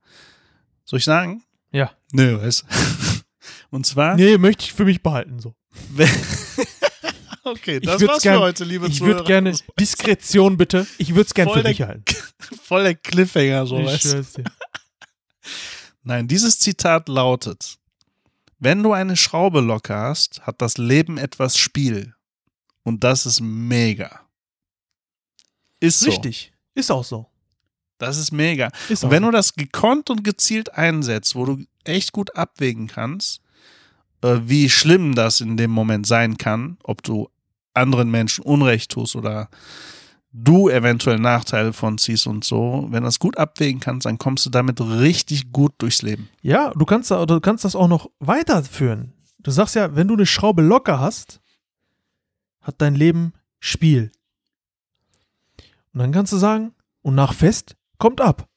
[0.85, 1.43] Soll ich sagen?
[1.73, 1.93] Ja.
[2.13, 2.67] Nö, weißt du.
[3.71, 4.17] Und zwar.
[4.17, 5.39] Nee, möchte ich für mich behalten.
[5.39, 5.55] So.
[7.45, 9.19] okay, Ich das war's gern- für heute, liebe Ich Zuhörer.
[9.19, 10.87] würde gerne Diskretion bitte.
[10.99, 12.05] Ich würde es gerne für der- mich halten.
[12.65, 14.45] Voll der Cliffhanger, so Ich weißt du.
[16.03, 17.79] Nein, dieses Zitat lautet:
[18.59, 22.15] Wenn du eine Schraube locker hast, hat das Leben etwas Spiel.
[22.83, 24.21] Und das ist mega.
[25.79, 26.07] Ist so.
[26.11, 26.53] Richtig.
[26.75, 27.30] Ist auch so.
[28.01, 28.71] Das ist mega.
[28.89, 33.41] Ist Und wenn du das gekonnt und gezielt einsetzt, wo du echt gut abwägen kannst,
[34.23, 37.29] äh, wie schlimm das in dem Moment sein kann, ob du
[37.75, 39.49] anderen Menschen Unrecht tust oder
[40.33, 44.47] du eventuell Nachteile von ziehst und so, wenn du das gut abwägen kannst, dann kommst
[44.47, 46.29] du damit richtig gut durchs Leben.
[46.43, 49.13] Ja, du kannst, da- du kannst das auch noch weiterführen.
[49.39, 51.41] Du sagst ja, wenn du eine Schraube locker hast,
[52.61, 54.13] hat dein Leben Spiel.
[55.93, 56.73] Und dann kannst du sagen,
[57.03, 58.49] und nach Fest kommt ab.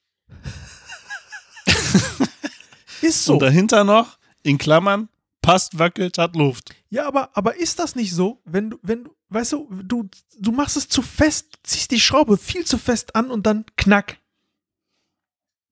[3.01, 3.33] ist so.
[3.33, 5.09] Und dahinter noch, in Klammern,
[5.41, 6.73] passt, wackelt, hat Luft.
[6.89, 10.51] Ja, aber, aber ist das nicht so, wenn du, wenn du, weißt du, du, du
[10.51, 14.17] machst es zu fest, ziehst die Schraube viel zu fest an und dann knack.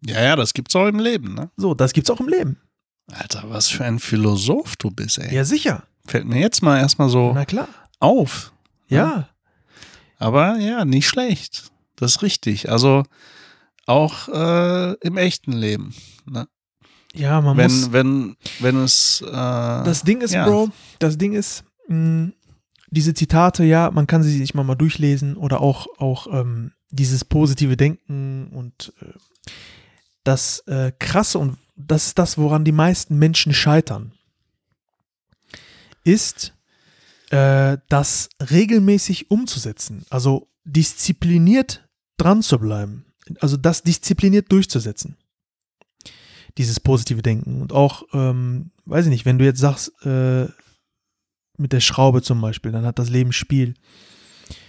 [0.05, 1.49] Ja, ja, das gibt's auch im Leben, ne?
[1.57, 2.59] So, das gibt's auch im Leben.
[3.11, 5.33] Alter, was für ein Philosoph du bist, ey.
[5.33, 5.83] Ja, sicher.
[6.07, 7.67] Fällt mir jetzt mal erstmal so Na klar.
[7.99, 8.51] auf.
[8.87, 9.29] Ja.
[10.17, 11.71] Aber ja, nicht schlecht.
[11.95, 12.69] Das ist richtig.
[12.69, 13.03] Also
[13.91, 15.93] auch äh, im echten Leben.
[16.25, 16.47] Ne?
[17.13, 17.91] Ja, man muss.
[17.91, 19.21] Wenn, wenn, wenn es.
[19.21, 20.45] Äh, Das Ding ist, ja.
[20.47, 20.69] Bro,
[20.99, 22.31] das Ding ist, mh,
[22.89, 27.23] diese Zitate, ja, man kann sie sich mal, mal durchlesen oder auch, auch ähm, dieses
[27.25, 29.13] positive Denken und äh,
[30.23, 34.11] das äh, Krasse und das ist das, woran die meisten Menschen scheitern.
[36.03, 36.53] ist,
[37.29, 40.05] äh, das regelmäßig umzusetzen.
[40.09, 41.87] Also diszipliniert
[42.17, 43.05] dran zu bleiben.
[43.39, 45.17] Also das diszipliniert durchzusetzen.
[46.57, 47.61] Dieses positive Denken.
[47.61, 50.47] Und auch, ähm, weiß ich nicht, wenn du jetzt sagst, äh,
[51.57, 53.75] mit der Schraube zum Beispiel, dann hat das Leben Spiel.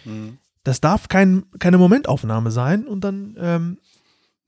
[0.04, 0.38] Mhm.
[0.64, 3.78] Das darf kein, keine Momentaufnahme sein und dann ähm,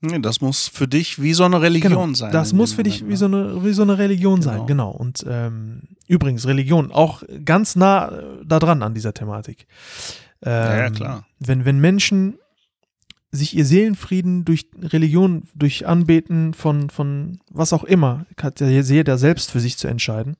[0.01, 2.31] Nee, das muss für dich wie so eine Religion genau, sein.
[2.31, 3.17] Das muss für dich Moment, wie ne?
[3.17, 4.65] so eine, wie so eine Religion sein, Genau.
[4.65, 4.91] genau.
[4.91, 9.67] Und ähm, übrigens, Religion auch ganz nah äh, da dran an dieser Thematik.
[10.43, 11.27] Ähm, Ja, ja, klar.
[11.39, 12.37] Wenn, wenn Menschen
[13.31, 19.51] sich ihr Seelenfrieden durch Religion, durch Anbeten von, von was auch immer, hat jeder selbst
[19.51, 20.37] für sich zu entscheiden.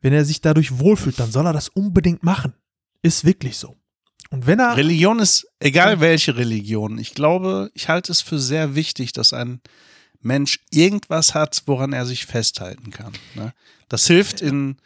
[0.00, 2.54] Wenn er sich dadurch wohlfühlt, dann soll er das unbedingt machen.
[3.02, 3.76] Ist wirklich so.
[4.30, 4.76] Und wenn er.
[4.76, 9.60] Religion ist, egal welche Religion, ich glaube, ich halte es für sehr wichtig, dass ein
[10.20, 13.12] Mensch irgendwas hat, woran er sich festhalten kann.
[13.34, 13.52] Ne?
[13.88, 14.76] Das hilft in,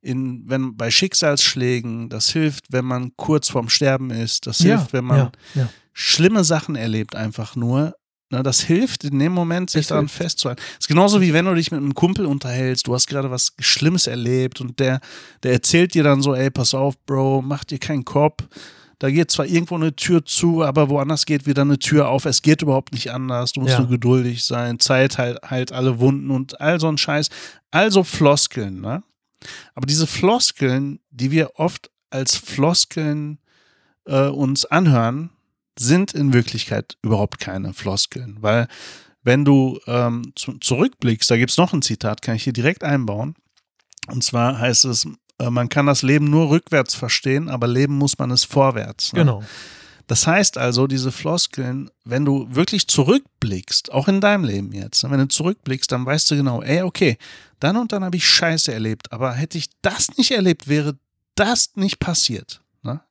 [0.00, 5.04] in, wenn bei Schicksalsschlägen, das hilft, wenn man kurz vorm Sterben ist, das hilft, wenn
[5.04, 5.68] man ja, ja.
[5.92, 7.94] schlimme Sachen erlebt, einfach nur.
[8.30, 10.16] Ne, das hilft in dem Moment, sich daran hilft.
[10.16, 10.60] festzuhalten.
[10.60, 13.54] Das ist genauso wie wenn du dich mit einem Kumpel unterhältst, du hast gerade was
[13.58, 15.00] Schlimmes erlebt und der,
[15.42, 18.44] der erzählt dir dann so, ey, pass auf, Bro, mach dir keinen Kopf.
[18.98, 22.24] Da geht zwar irgendwo eine Tür zu, aber woanders geht wieder eine Tür auf.
[22.26, 23.52] Es geht überhaupt nicht anders.
[23.52, 23.78] Du musst Ja.
[23.80, 24.78] nur geduldig sein.
[24.80, 27.28] Zeit heilt, heilt alle Wunden und all so ein Scheiß.
[27.70, 29.04] Also Floskeln, ne?
[29.74, 33.38] Aber diese Floskeln, die wir oft als Floskeln
[34.06, 35.30] äh, uns anhören,
[35.78, 38.38] sind in Wirklichkeit überhaupt keine Floskeln.
[38.40, 38.68] Weil
[39.22, 42.82] wenn du ähm, zu, zurückblickst, da gibt es noch ein Zitat, kann ich hier direkt
[42.82, 43.34] einbauen.
[44.08, 45.06] Und zwar heißt es,
[45.38, 49.12] äh, man kann das Leben nur rückwärts verstehen, aber leben muss man es vorwärts.
[49.12, 49.20] Ne?
[49.20, 49.44] Genau.
[50.08, 55.10] Das heißt also, diese Floskeln, wenn du wirklich zurückblickst, auch in deinem Leben jetzt, ne,
[55.10, 57.18] wenn du zurückblickst, dann weißt du genau, ey, okay,
[57.60, 60.98] dann und dann habe ich Scheiße erlebt, aber hätte ich das nicht erlebt, wäre
[61.34, 62.62] das nicht passiert.
[62.82, 63.02] Ne?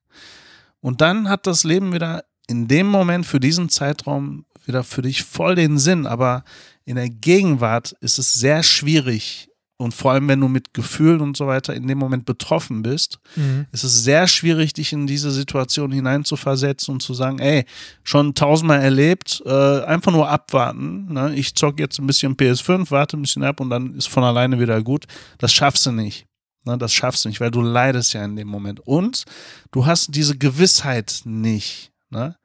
[0.82, 5.24] Und dann hat das Leben wieder in dem Moment für diesen Zeitraum wieder für dich
[5.24, 6.43] voll den Sinn, aber
[6.84, 9.47] in der Gegenwart ist es sehr schwierig
[9.78, 13.19] und vor allem, wenn du mit Gefühlen und so weiter in dem Moment betroffen bist,
[13.36, 13.67] Mhm.
[13.71, 17.65] es ist sehr schwierig, dich in diese Situation hineinzuversetzen und zu sagen, ey,
[18.03, 21.13] schon tausendmal erlebt, äh, einfach nur abwarten.
[21.13, 21.36] Ne?
[21.36, 24.59] Ich zock jetzt ein bisschen PS5, warte ein bisschen ab und dann ist von alleine
[24.59, 25.05] wieder gut.
[25.38, 26.25] Das schaffst du nicht.
[26.65, 26.78] Ne?
[26.78, 28.80] Das schaffst du nicht, weil du leidest ja in dem Moment.
[28.80, 29.25] Und
[29.71, 31.91] du hast diese Gewissheit nicht.
[32.09, 32.36] Ne?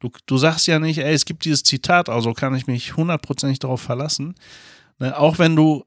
[0.00, 3.60] Du, du sagst ja nicht, ey, es gibt dieses Zitat, also kann ich mich hundertprozentig
[3.60, 4.34] darauf verlassen.
[4.98, 5.16] Ne?
[5.16, 5.84] Auch wenn du,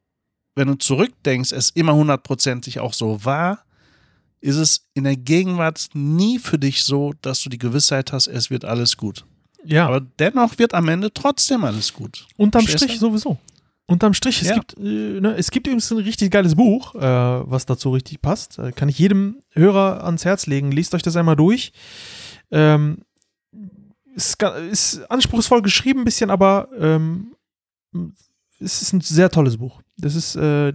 [0.55, 3.59] wenn du zurückdenkst, es immer hundertprozentig auch so war,
[4.41, 8.49] ist es in der Gegenwart nie für dich so, dass du die Gewissheit hast, es
[8.49, 9.25] wird alles gut.
[9.63, 12.27] Ja, Aber dennoch wird am Ende trotzdem alles gut.
[12.37, 13.37] unterm Strich sowieso.
[13.87, 14.55] Unterm Strich, es, Ja.
[14.55, 18.57] gibt, äh, ne, es gibt übrigens ein richtig geiles Buch, äh, was dazu richtig passt.
[18.59, 20.71] Äh, kann ich jedem Hörer ans Herz legen.
[20.71, 21.71] Lest euch das einmal durch.
[22.51, 22.99] Ähm,
[24.15, 24.41] ist,
[24.71, 27.35] ist anspruchsvoll geschrieben, ein bisschen, aber ähm,
[28.59, 29.81] es ist ein sehr tolles Buch.
[29.97, 30.73] Das ist, äh,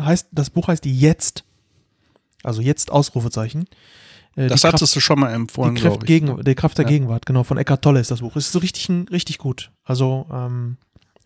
[0.00, 1.44] heißt, das Buch heißt Jetzt.
[2.42, 3.62] Also jetzt Ausrufezeichen.
[4.36, 6.06] Äh, Das die Kraft- hattest du schon mal empfohlen, die Kraft, ich.
[6.06, 6.90] gegen, die Kraft der Ja.
[6.90, 8.36] Gegenwart, genau, von Eckhart Tolle ist das Buch.
[8.36, 9.70] Es ist so richtig, richtig gut.
[9.84, 10.76] Also, ähm,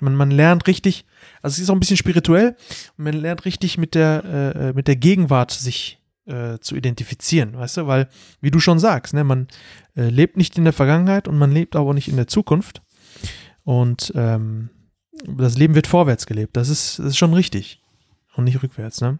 [0.01, 1.05] man, man lernt richtig,
[1.43, 2.57] also es ist auch ein bisschen spirituell,
[2.97, 4.24] man lernt richtig mit der,
[4.57, 8.09] äh, mit der Gegenwart sich äh, zu identifizieren, weißt du, weil,
[8.41, 9.49] wie du schon sagst, ne, man
[9.97, 12.80] äh, lebt nicht in der Vergangenheit und man lebt aber nicht in der Zukunft.
[13.64, 14.70] Und ähm,
[15.27, 16.57] das Leben wird vorwärts gelebt.
[16.57, 17.81] Das ist, das ist schon richtig.
[18.37, 19.18] Und nicht rückwärts, ne?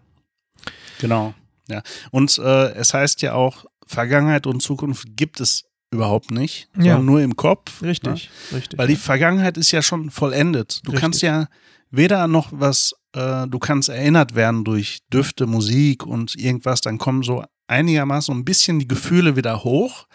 [0.99, 1.33] Genau.
[1.67, 1.81] Ja.
[2.11, 6.93] Und äh, es heißt ja auch, Vergangenheit und Zukunft gibt es überhaupt nicht, Ja.
[6.93, 7.81] sondern nur im Kopf.
[7.81, 7.89] Ne?
[7.89, 8.79] Richtig, richtig.
[8.79, 10.79] Weil die Vergangenheit ist ja schon vollendet.
[10.85, 11.01] Du Richtig.
[11.01, 11.47] kannst ja
[11.89, 17.23] weder noch was, äh, du kannst erinnert werden durch Düfte, Musik und irgendwas, dann kommen
[17.23, 20.05] so einigermaßen ein bisschen die Gefühle wieder hoch.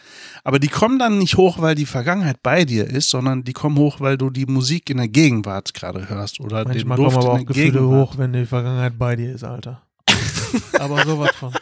[0.44, 3.76] Aber die kommen dann nicht hoch, weil die Vergangenheit bei dir ist, sondern die kommen
[3.78, 7.16] hoch, weil du die Musik in der Gegenwart gerade hörst oder Manchmal den kommen Duft
[7.26, 8.08] aber in auch Gefühle Gegenwart.
[8.10, 9.82] hoch, wenn die Vergangenheit bei dir ist, Alter.
[10.78, 11.52] aber sowas von.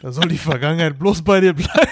[0.00, 1.90] Da soll die Vergangenheit bloß bei dir bleiben.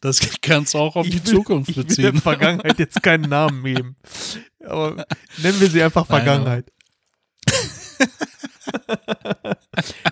[0.00, 2.12] Das kannst du auch auf die will- Zukunft ich will beziehen.
[2.12, 3.96] der Vergangenheit jetzt keinen Namen geben.
[4.66, 5.06] Aber
[5.38, 6.66] nennen wir sie einfach Vergangenheit.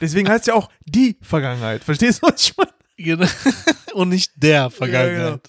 [0.01, 1.85] Deswegen heißt es ja auch die Vergangenheit.
[1.85, 2.71] Verstehst du, was ich meine?
[2.97, 3.27] Genau.
[3.95, 5.41] Und nicht der Vergangenheit.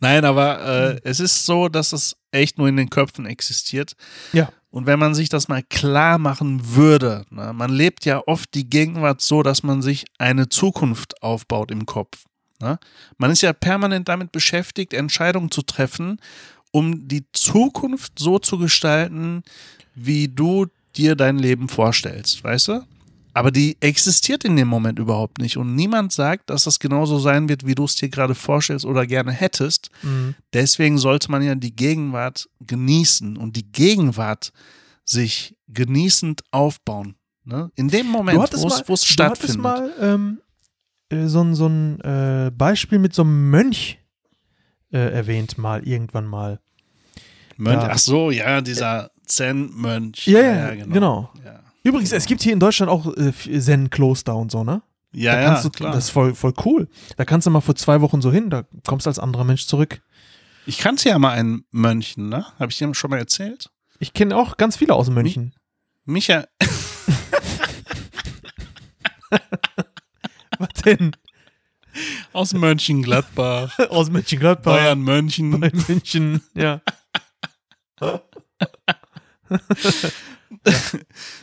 [0.00, 0.60] Nein, aber
[0.94, 3.94] äh, es ist so, dass es echt nur in den Köpfen existiert.
[4.32, 4.50] Ja.
[4.70, 8.68] Und wenn man sich das mal klar machen würde, ne, man lebt ja oft die
[8.68, 12.24] Gegenwart so, dass man sich eine Zukunft aufbaut im Kopf.
[12.60, 12.78] Ne?
[13.16, 16.20] Man ist ja permanent damit beschäftigt, Entscheidungen zu treffen,
[16.76, 19.42] um die Zukunft so zu gestalten,
[19.94, 20.66] wie du
[20.96, 22.82] dir dein Leben vorstellst, weißt du?
[23.32, 25.56] Aber die existiert in dem Moment überhaupt nicht.
[25.58, 29.06] Und niemand sagt, dass das genauso sein wird, wie du es dir gerade vorstellst oder
[29.06, 29.90] gerne hättest.
[30.02, 30.34] Mhm.
[30.54, 34.52] Deswegen sollte man ja die Gegenwart genießen und die Gegenwart
[35.04, 37.16] sich genießend aufbauen.
[37.44, 37.70] Ne?
[37.76, 39.58] In dem Moment, wo es- es du stattfindet.
[39.62, 40.40] mal ähm,
[41.10, 43.98] äh, so ein, so ein äh, Beispiel mit so einem Mönch
[44.92, 46.60] äh, erwähnt, mal irgendwann mal.
[47.56, 47.88] Mönch, Ja.
[47.92, 50.26] ach so, ja, dieser Zen-Mönch.
[50.26, 51.30] Ja, ja, genau.
[51.44, 54.82] Ja, Übrigens, es gibt hier in Deutschland auch äh, Zen-Kloster und so, ne?
[55.12, 55.92] ja, da ja du, klar.
[55.92, 56.88] Das ist voll, voll cool.
[57.16, 59.66] Da kannst du mal für zwei Wochen so hin, da kommst du als anderer Mensch
[59.66, 60.02] zurück.
[60.66, 62.44] ich kannte ja mal einen Mönchen, ne?
[62.58, 63.70] Habe ich dir schon mal erzählt?
[63.98, 65.54] Ich kenne auch ganz viele aus München.
[66.04, 66.44] Micha,
[70.58, 71.12] Was denn?
[72.32, 74.74] aus Mönchengladbach, aus Mönchengladbach.
[74.76, 75.58] Bayern Mönchen.
[75.60, 76.80] Bayern München, ja.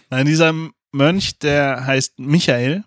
[0.10, 0.54] Nein, dieser
[0.91, 2.84] Mönch, der heißt Michael.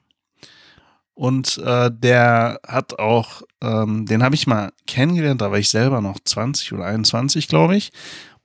[1.15, 6.03] Und äh, der hat auch, ähm, den habe ich mal kennengelernt, da war ich selber
[6.03, 7.91] noch 20 oder 21, glaube ich.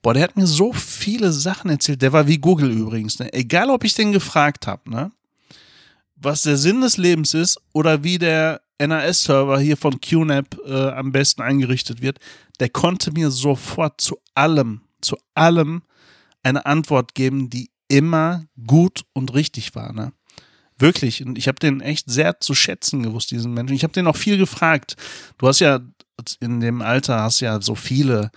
[0.00, 2.00] Boah, der hat mir so viele Sachen erzählt.
[2.00, 3.18] Der war wie Google übrigens.
[3.18, 3.30] Ne?
[3.34, 5.12] Egal, ob ich den gefragt habe, ne?
[6.16, 11.12] was der Sinn des Lebens ist oder wie der NAS-Server hier von QNAP äh, am
[11.12, 12.18] besten eingerichtet wird,
[12.58, 15.82] der konnte mir sofort zu allem, zu allem
[16.42, 19.92] eine Antwort geben, die immer gut und richtig war.
[19.92, 20.12] Ne?
[20.78, 21.24] Wirklich.
[21.24, 23.76] Und ich habe den echt sehr zu schätzen gewusst, diesen Menschen.
[23.76, 24.96] Ich habe den auch viel gefragt.
[25.38, 25.80] Du hast ja
[26.40, 28.30] in dem Alter hast ja so viele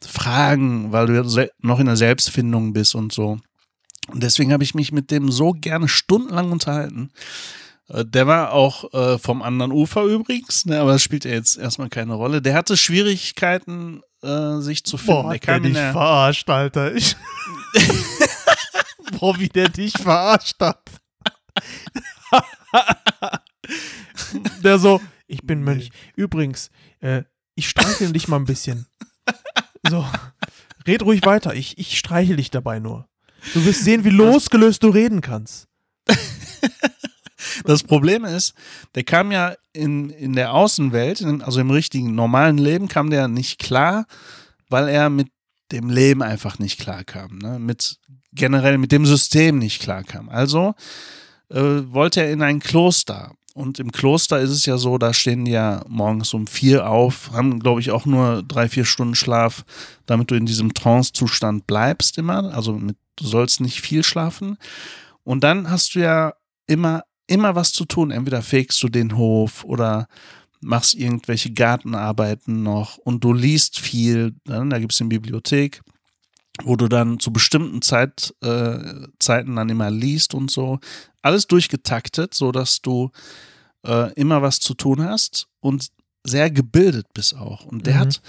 [0.00, 3.38] Fragen, weil du ja noch in der Selbstfindung bist und so.
[4.08, 7.10] Und deswegen habe ich mich mit dem so gerne stundenlang unterhalten.
[7.88, 11.56] Äh, Der war auch äh, vom anderen Ufer übrigens, ne, aber das spielt ja jetzt
[11.56, 12.40] erstmal keine Rolle.
[12.40, 15.22] Der hatte Schwierigkeiten, äh, sich zu finden.
[15.22, 16.94] Boah, kam in dich verarscht, Alter.
[16.94, 17.16] Ich
[19.18, 20.82] Boah, wie der dich verarscht hat.
[24.62, 25.90] der so, ich bin Mönch.
[26.14, 26.70] Übrigens,
[27.00, 27.22] äh,
[27.54, 28.86] ich streichel dich mal ein bisschen.
[29.88, 30.06] So,
[30.86, 31.54] red ruhig weiter.
[31.54, 33.08] Ich, ich streichel dich dabei nur.
[33.54, 35.68] Du wirst sehen, wie losgelöst du reden kannst.
[37.64, 38.54] Das Problem ist,
[38.94, 43.58] der kam ja in, in der Außenwelt, also im richtigen normalen Leben, kam der nicht
[43.58, 44.06] klar,
[44.68, 45.28] weil er mit
[45.72, 47.38] dem Leben einfach nicht klar kam.
[47.38, 47.58] Ne?
[47.58, 47.98] Mit,
[48.32, 50.28] generell mit dem System nicht klar kam.
[50.28, 50.74] Also
[51.50, 53.32] äh, wollte er in ein Kloster.
[53.54, 57.30] Und im Kloster ist es ja so, da stehen die ja morgens um vier auf,
[57.32, 59.64] haben, glaube ich, auch nur drei, vier Stunden Schlaf,
[60.04, 62.54] damit du in diesem Trance-Zustand bleibst immer.
[62.54, 64.58] Also mit, du sollst nicht viel schlafen.
[65.24, 66.34] Und dann hast du ja
[66.66, 68.10] immer, immer was zu tun.
[68.10, 70.06] Entweder fegst du den Hof oder
[70.60, 74.34] machst irgendwelche Gartenarbeiten noch und du liest viel.
[74.46, 74.66] Ne?
[74.68, 75.82] Da gibt es eine Bibliothek,
[76.64, 78.78] wo du dann zu bestimmten Zeit, äh,
[79.18, 80.78] Zeiten dann immer liest und so.
[81.22, 83.10] Alles durchgetaktet, sodass du
[83.84, 85.88] äh, immer was zu tun hast und
[86.24, 87.64] sehr gebildet bist auch.
[87.66, 87.98] Und der Mhm.
[88.00, 88.22] hat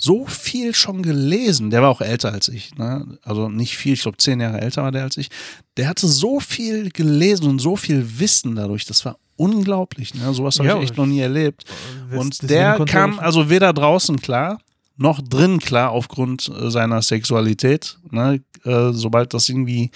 [0.00, 1.70] so viel schon gelesen.
[1.70, 2.74] Der war auch älter als ich.
[2.76, 3.18] Ne?
[3.24, 5.28] Also nicht viel, ich glaube zehn Jahre älter war der als ich.
[5.76, 8.86] Der hatte so viel gelesen und so viel Wissen dadurch.
[8.86, 10.14] Das war unglaublich.
[10.14, 10.32] Ne?
[10.32, 11.64] Sowas habe Ja, ich echt noch nie erlebt.
[12.12, 14.60] Und Deswegen der kam also weder draußen klar,
[14.96, 17.98] noch drin klar aufgrund äh, seiner Sexualität.
[18.10, 18.40] Ne?
[18.64, 19.90] Äh, sobald das irgendwie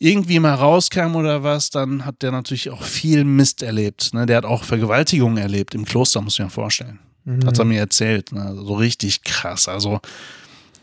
[0.00, 4.14] irgendwie mal rauskam oder was, dann hat der natürlich auch viel Mist erlebt.
[4.14, 4.26] Ne?
[4.26, 6.98] Der hat auch Vergewaltigungen erlebt im Kloster, muss ich mir vorstellen.
[7.24, 7.46] Mhm.
[7.46, 8.32] Hat er mir erzählt.
[8.32, 8.54] Ne?
[8.54, 9.68] So richtig krass.
[9.68, 10.00] Also,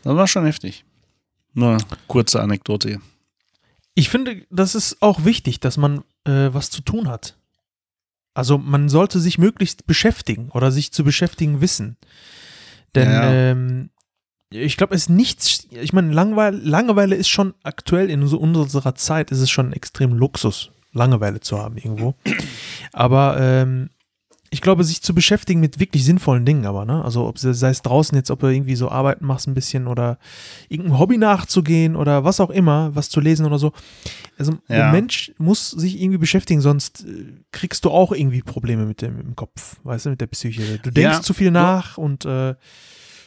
[0.04, 0.84] das war schon heftig.
[1.54, 3.00] Nur eine kurze Anekdote.
[3.94, 7.36] Ich finde, das ist auch wichtig, dass man äh, was zu tun hat.
[8.34, 11.96] Also man sollte sich möglichst beschäftigen oder sich zu beschäftigen wissen.
[12.94, 13.32] Denn Ja.
[13.32, 13.90] ähm,
[14.50, 18.94] ich glaube, es ist nichts, ich meine, Langweile, Langeweile ist schon aktuell in so unserer
[18.94, 22.14] Zeit, ist es schon extrem Luxus, Langeweile zu haben irgendwo.
[22.92, 23.90] Aber ähm,
[24.50, 27.04] ich glaube, sich zu beschäftigen mit wirklich sinnvollen Dingen, aber, ne?
[27.04, 30.18] Also, ob sei es draußen jetzt, ob du irgendwie so arbeiten machst ein bisschen oder
[30.68, 33.72] irgendein Hobby nachzugehen oder was auch immer, was zu lesen oder so.
[34.38, 34.76] Also, Ja.
[34.76, 39.20] der Mensch muss sich irgendwie beschäftigen, sonst äh, kriegst du auch irgendwie Probleme mit dem
[39.20, 40.78] im Kopf, weißt du, mit der Psyche.
[40.78, 41.22] Du denkst Ja.
[41.22, 42.54] zu viel nach und äh,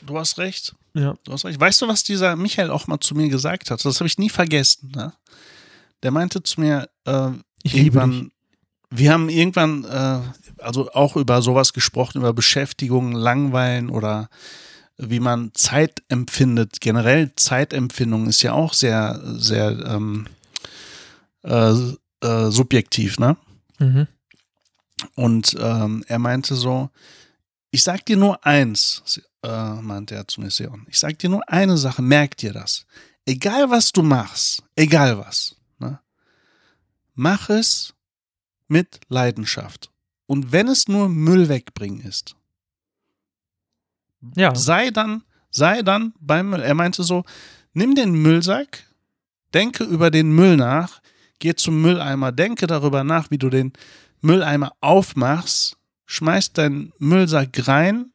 [0.03, 0.75] Du hast recht.
[0.95, 1.13] ja.
[1.23, 1.59] Du hast recht.
[1.59, 3.85] Weißt du, was dieser Michael auch mal zu mir gesagt hat?
[3.85, 4.91] Das habe ich nie vergessen.
[4.95, 5.13] Ne?
[6.01, 7.29] Der meinte zu mir, äh,
[7.61, 8.31] Ich liebe dich.
[8.91, 10.19] Wir haben irgendwann, äh,
[10.61, 14.29] also auch über sowas gesprochen, über Beschäftigung, Langweilen oder
[14.97, 16.81] wie man Zeit empfindet.
[16.81, 20.27] Generell Zeitempfindung ist ja auch sehr, sehr ähm,
[21.43, 21.73] äh,
[22.21, 23.37] äh, subjektiv, ne?
[23.79, 24.07] Mhm.
[25.15, 26.91] Und ähm, er meinte so,
[27.71, 30.85] ich sag dir nur eins, äh, meinte er zu mir, Seon.
[30.87, 32.85] Ich sag dir nur eine Sache, merk dir das.
[33.25, 35.99] egal was du machst, egal was, ne,
[37.15, 37.93] mach es
[38.71, 39.91] mit Leidenschaft.
[40.27, 42.35] Und wenn es nur Müll wegbringen ist,
[44.35, 44.55] Ja.
[44.55, 46.61] sei dann, sei dann beim Müll.
[46.61, 47.25] Er meinte so,
[47.73, 48.83] nimm den Müllsack,
[49.53, 51.01] denke über den Müll nach,
[51.39, 53.73] geh zum Mülleimer, denke darüber nach, wie du den
[54.21, 58.11] Mülleimer aufmachst, schmeiß deinen Müllsack rein,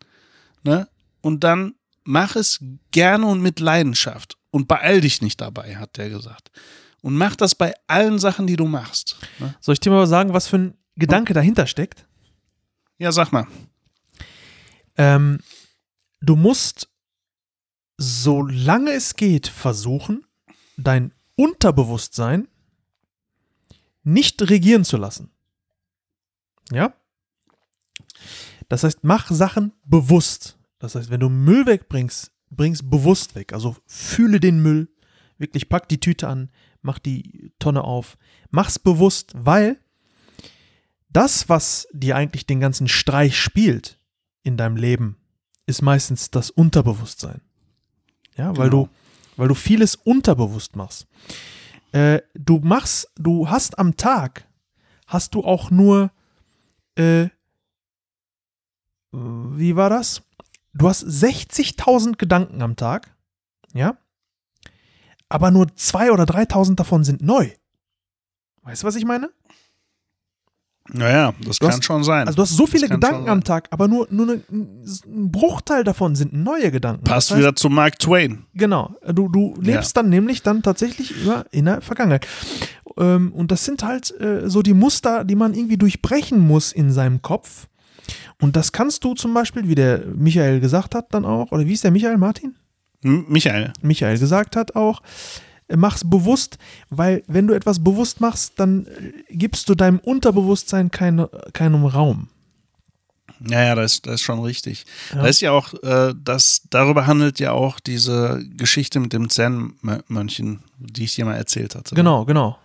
[0.63, 0.89] ne,
[1.21, 2.61] und dann mach es
[2.93, 4.39] gerne und mit Leidenschaft.
[4.51, 6.51] Und beeil dich nicht dabei, hat der gesagt.
[7.03, 9.17] Und mach das bei allen Sachen, die du machst.
[9.39, 9.55] Ne?
[9.61, 12.07] Soll ich dir mal sagen, was für ein Gedanke dahinter steckt?
[12.99, 13.47] Ja, sag mal.
[14.97, 15.39] Ähm,
[16.21, 16.89] du musst,
[17.99, 20.27] solange es geht, versuchen,
[20.77, 22.49] dein Unterbewusstsein
[24.03, 25.31] nicht regieren zu lassen.
[26.71, 26.95] Ja?
[28.69, 30.59] Das heißt, mach Sachen bewusst.
[30.79, 33.53] Das heißt, wenn du Müll wegbringst, bringst bewusst weg.
[33.53, 34.89] Also fühle den Müll,
[35.39, 36.51] wirklich pack die Tüte an,
[36.87, 38.17] mach die Tonne auf,
[38.51, 39.79] mach's bewusst, weil
[41.11, 43.99] das, was dir eigentlich den ganzen Streich spielt
[44.43, 45.17] in deinem Leben,
[45.67, 47.41] ist meistens das Unterbewusstsein.
[48.37, 48.85] Ja, weil Genau.
[48.85, 48.89] du,
[49.37, 51.07] weil du vieles unterbewusst machst.
[51.93, 54.47] Äh, du machst, du hast am Tag,
[55.07, 56.11] hast du auch nur,
[56.97, 57.29] äh,
[59.13, 60.23] wie war das?
[60.75, 63.15] Du hast 60.000 Gedanken am Tag,
[63.73, 63.97] ja,
[65.29, 67.49] aber nur 2.000 oder 3.000 davon sind neu.
[68.63, 69.31] Weißt du, was ich meine?
[70.89, 72.29] Naja, das Du kann hast- schon sein.
[72.29, 73.43] Also du hast so viele Gedanken am.
[73.43, 77.03] Tag, aber nur, nur eine, ein Bruchteil davon sind neue Gedanken.
[77.03, 78.47] Passt Das heißt, wieder zu Mark Twain.
[78.55, 78.95] Genau.
[79.13, 81.13] Du, du lebst dann nämlich dann tatsächlich
[81.51, 82.29] in der Vergangenheit.
[82.97, 86.93] Ähm, und das sind halt äh, so die Muster, die man irgendwie durchbrechen muss in
[86.93, 87.67] seinem Kopf.
[88.41, 91.73] Und das kannst du zum Beispiel, wie der Michael gesagt hat, dann auch, oder wie
[91.73, 92.55] ist der Michael Martin?
[93.07, 93.73] Michael.
[93.83, 95.03] Michael gesagt hat auch,
[95.69, 96.59] äh, mach's bewusst,
[96.91, 102.29] weil wenn du etwas bewusst machst, dann äh, gibst du deinem Unterbewusstsein keine, keinen Raum.
[103.41, 104.87] Ja, ja, das, das ist schon richtig.
[105.13, 105.23] Ja.
[105.23, 110.61] Da ist ja auch, äh, das, darüber handelt ja auch diese Geschichte mit dem Zen-Mönchen,
[110.79, 111.95] die ich dir mal erzählt hatte.
[111.95, 112.59] Genau, genau.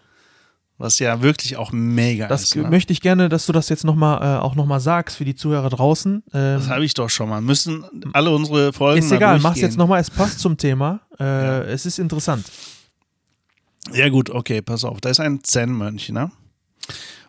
[0.82, 2.56] Was ja wirklich auch mega Das ist.
[2.56, 2.64] Ne?
[2.70, 5.36] möchte ich gerne, dass du das jetzt noch mal, äh, auch nochmal sagst für die
[5.36, 6.24] Zuhörer draußen.
[6.34, 7.40] Ähm, Das habe ich doch schon mal.
[7.42, 9.64] Müssen alle unsere Folgen ist egal, mach's durchgehen.
[9.70, 11.00] jetzt nochmal, es passt zum Thema.
[11.20, 11.62] Äh, Ja.
[11.62, 12.46] Es ist interessant.
[13.94, 15.02] Ja, gut, okay, pass auf.
[15.02, 16.32] Da ist ein Zen-Mönch, ne?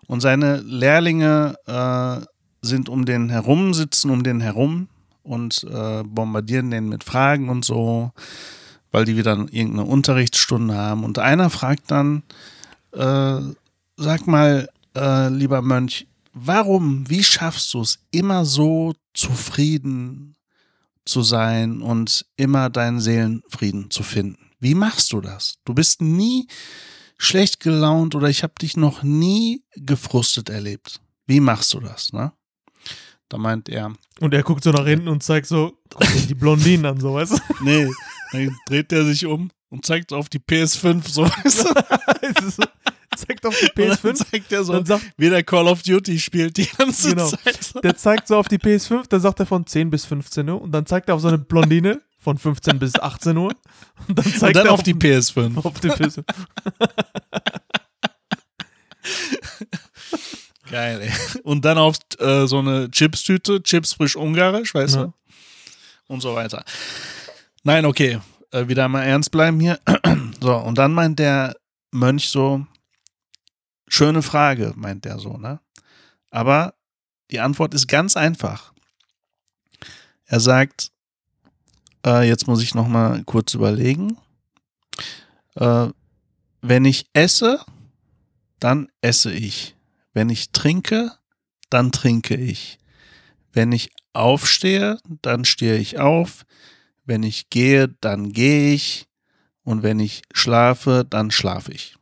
[0.07, 2.25] Und seine Lehrlinge äh,
[2.63, 4.89] sind um den herum, sitzen um den herum
[5.23, 8.13] und äh, bombardieren den mit Fragen und so,
[8.91, 11.05] weil die wieder irgendeine Unterrichtsstunde haben.
[11.05, 12.23] Und einer fragt dann,
[12.93, 13.41] äh,
[13.97, 20.37] sag mal, äh, lieber Mönch, warum, wie schaffst du es, immer so zufrieden
[21.05, 24.51] zu sein und immer deinen Seelenfrieden zu finden?
[24.61, 25.59] Wie machst du das?
[25.65, 26.47] Du bist nie
[27.19, 31.01] schlecht gelaunt oder ich habe dich noch nie gefrustet erlebt.
[31.27, 32.13] Wie machst du das?
[32.13, 32.33] Ne?
[33.29, 35.79] Da meint er, Und er guckt so nach hinten und zeigt so
[36.29, 37.65] die Blondinen an, so weißt du?
[37.65, 37.91] nee,
[38.33, 41.25] dann dreht er sich um und zeigt auf die PS5, so
[43.17, 45.83] zeigt auf die Und dann PS5, zeigt er so, dann sagt, wie der Call of
[45.83, 47.27] Duty spielt die ganze Genau.
[47.29, 47.83] Zeit.
[47.83, 50.73] der zeigt so auf die PS5, dann sagt er von 10 bis 15 Uhr und
[50.73, 53.55] dann zeigt er auf so eine Blondine von 15 bis 18 Uhr
[54.09, 55.57] und dann zeigt Und dann er auf die PS5.
[55.65, 56.23] auf die PS5.
[60.71, 61.11] Geil, ey.
[61.43, 65.05] Und dann auf äh, so eine Chips-Tüte, Chips frisch ungarisch, weißt Ja.
[65.05, 65.13] du?
[66.09, 66.65] Und so weiter.
[67.63, 68.19] Nein, okay.
[68.53, 69.81] Äh, wieder mal ernst bleiben hier.
[70.41, 71.57] so, und dann meint der
[71.91, 72.67] Mönch so,
[73.89, 75.61] schöne Frage, meint der so, ne?
[76.31, 76.75] Aber
[77.31, 78.73] die Antwort ist ganz einfach.
[80.27, 80.91] Er sagt,
[82.07, 84.19] äh, jetzt muss ich noch mal kurz überlegen.
[85.55, 85.89] Äh,
[86.61, 87.61] wenn ich esse,
[88.61, 89.75] dann esse ich.
[90.13, 91.13] Wenn ich trinke,
[91.71, 92.79] dann trinke ich.
[93.53, 96.45] Wenn ich aufstehe, dann stehe ich auf.
[97.05, 99.07] Wenn ich gehe, dann gehe ich.
[99.65, 101.97] Und wenn ich schlafe, dann schlafe ich.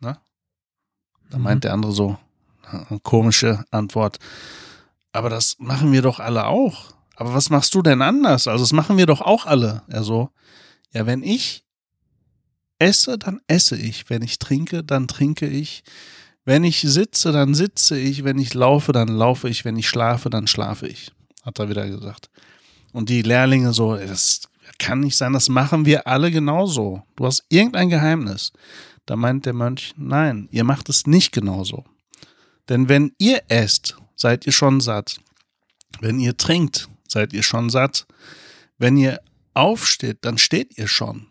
[0.00, 0.20] Na?
[1.30, 2.18] Da meint der andere so,
[2.70, 4.18] eine komische Antwort.
[5.12, 6.92] Aber das machen wir doch alle auch.
[7.16, 8.46] Aber was machst du denn anders?
[8.46, 9.82] Also das machen wir doch auch alle.
[9.88, 10.30] Er so,
[10.92, 11.64] ja, wenn ich
[12.78, 14.08] esse, dann esse ich.
[14.10, 15.82] Wenn ich trinke, dann trinke ich.
[16.44, 18.24] Wenn ich sitze, dann sitze ich.
[18.24, 19.64] Wenn ich laufe, dann laufe ich.
[19.64, 21.12] Wenn ich schlafe, dann schlafe ich.
[21.42, 22.30] Hat er wieder gesagt.
[22.96, 27.02] Und die Lehrlinge so, das kann nicht sein, das machen wir alle genauso.
[27.14, 28.54] Du hast irgendein Geheimnis.
[29.04, 31.84] Da meint der Mönch, nein, ihr macht es nicht genauso.
[32.70, 35.20] Denn wenn ihr esst, seid ihr schon satt.
[36.00, 38.06] Wenn ihr trinkt, seid ihr schon satt.
[38.78, 39.20] Wenn ihr
[39.52, 41.26] aufsteht, dann steht ihr schon.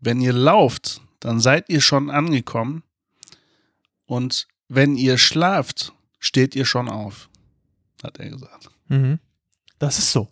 [0.00, 2.82] wenn ihr lauft, dann seid ihr schon angekommen.
[4.04, 7.30] Und wenn ihr schlaft, steht ihr schon auf,
[8.02, 8.68] hat er gesagt.
[8.88, 9.18] Mhm.
[9.78, 10.28] Das ist so.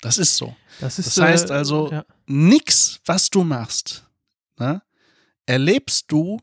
[0.00, 0.54] Das ist so.
[0.80, 2.04] Das, ist, Das heißt äh, also, ja.
[2.26, 4.04] nix, was du machst,
[4.58, 4.82] ne,
[5.46, 6.38] erlebst du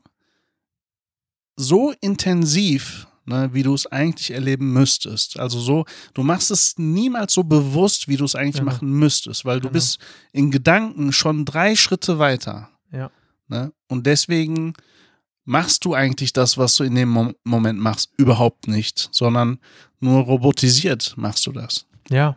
[1.56, 5.38] so intensiv, ne, wie du es eigentlich erleben müsstest.
[5.38, 5.84] Also so,
[6.14, 8.72] du machst es niemals so bewusst, wie du es eigentlich Genau.
[8.72, 9.72] machen müsstest, weil du Genau.
[9.74, 9.98] bist
[10.32, 12.70] in Gedanken schon drei Schritte weiter.
[12.92, 13.10] Ja.
[13.48, 13.72] Ne?
[13.88, 14.72] Und deswegen
[15.44, 19.58] machst du eigentlich das, was du in dem Mom Moment machst, überhaupt nicht, sondern
[20.00, 21.86] nur robotisiert machst du das.
[22.08, 22.36] Ja,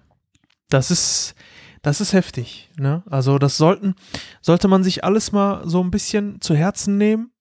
[0.70, 1.36] das ist,
[1.82, 2.70] das ist heftig.
[2.78, 3.04] Ne?
[3.10, 3.96] Also das sollten,
[4.42, 7.32] sollte man sich alles mal so ein bisschen zu Herzen nehmen.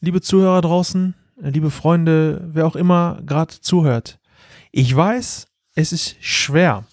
[0.00, 4.18] Liebe Zuhörer draußen, liebe Freunde, wer auch immer gerade zuhört.
[4.70, 6.84] Ich weiß, es ist schwer.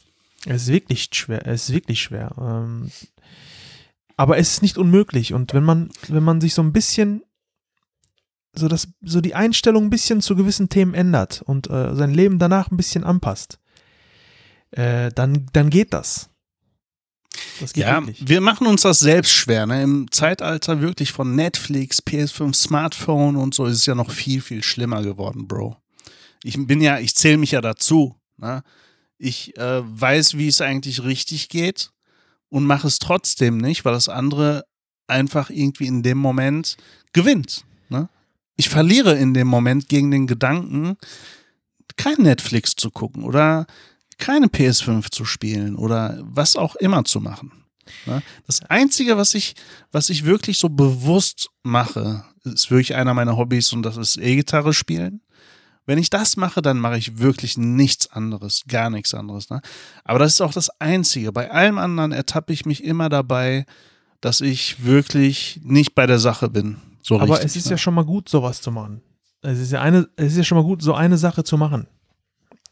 [0.45, 1.45] Es ist wirklich schwer.
[1.45, 2.33] Es ist wirklich schwer.
[2.39, 2.91] Ähm,
[4.17, 5.33] aber es ist nicht unmöglich.
[5.33, 7.23] Und wenn man, wenn man sich so ein bisschen
[8.57, 12.39] so das, so die Einstellung ein bisschen zu gewissen Themen ändert und äh, sein Leben
[12.39, 13.59] danach ein bisschen anpasst,
[14.75, 16.29] äh, dann, dann geht das.
[17.59, 18.27] Das geht Ja, wirklich.
[18.27, 19.65] wir machen uns das selbst schwer.
[19.65, 19.81] Ne?
[19.81, 24.63] Im Zeitalter wirklich von Netflix, PS5, Smartphone und so ist es ja noch viel, viel
[24.63, 25.77] schlimmer geworden, Bro.
[26.43, 28.15] Ich bin ja, ich zähle mich ja dazu.
[28.37, 28.63] Ne?
[29.17, 31.91] Ich äh, weiß, wie es eigentlich richtig geht
[32.49, 34.65] und mache es trotzdem nicht, weil das andere
[35.07, 36.77] einfach irgendwie in dem Moment
[37.13, 37.63] gewinnt.
[37.89, 38.09] Ne?
[38.57, 40.97] Ich verliere in dem Moment gegen den Gedanken,
[41.95, 43.65] kein Netflix zu gucken oder
[44.17, 47.51] keine PS5 zu spielen oder was auch immer zu machen.
[48.05, 48.21] Ne?
[48.47, 49.55] Das Einzige, was ich,
[49.91, 54.73] was ich wirklich so bewusst mache, ist wirklich einer meiner Hobbys und das ist E-Gitarre
[54.73, 55.21] spielen.
[55.87, 59.49] Wenn ich das mache, dann mache ich wirklich nichts anderes, gar nichts anderes.
[59.49, 59.61] Ne?
[60.03, 61.31] Aber das ist auch das Einzige.
[61.31, 63.65] Bei allem anderen ertappe ich mich immer dabei,
[64.19, 66.77] dass ich wirklich nicht bei der Sache bin.
[67.01, 67.71] So Aber richtig, es ist ne?
[67.71, 69.01] ja schon mal gut, sowas zu machen.
[69.41, 71.85] Es ist ja eine, es ist ja schon mal gut, so eine Sache zu machen.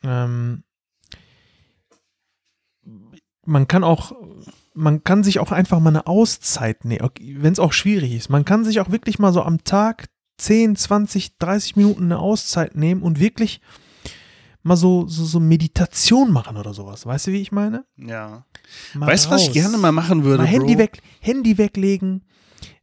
[0.02, 0.64] Ähm,
[3.46, 4.14] man kann auch,
[4.74, 8.30] man kann sich auch einfach mal eine Auszeit nehmen, wenn es auch schwierig ist.
[8.30, 12.76] Man kann sich auch wirklich mal so am Tag 10, 20, 30 Minuten eine Auszeit
[12.76, 13.62] nehmen und wirklich
[14.64, 17.06] mal so, so, so Meditation machen oder sowas.
[17.06, 17.86] Weißt du, wie ich meine?
[17.98, 18.46] ja.
[18.94, 20.44] Mal Weißt du, was ich gerne mal machen würde?
[20.44, 20.80] Mal Handy, Bro?
[20.84, 22.24] weg, Handy weglegen,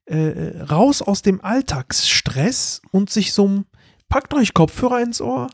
[0.04, 3.64] äh, raus aus dem Alltagsstress und sich so, ein-
[4.08, 5.48] packt euch Kopfhörer ins Ohr,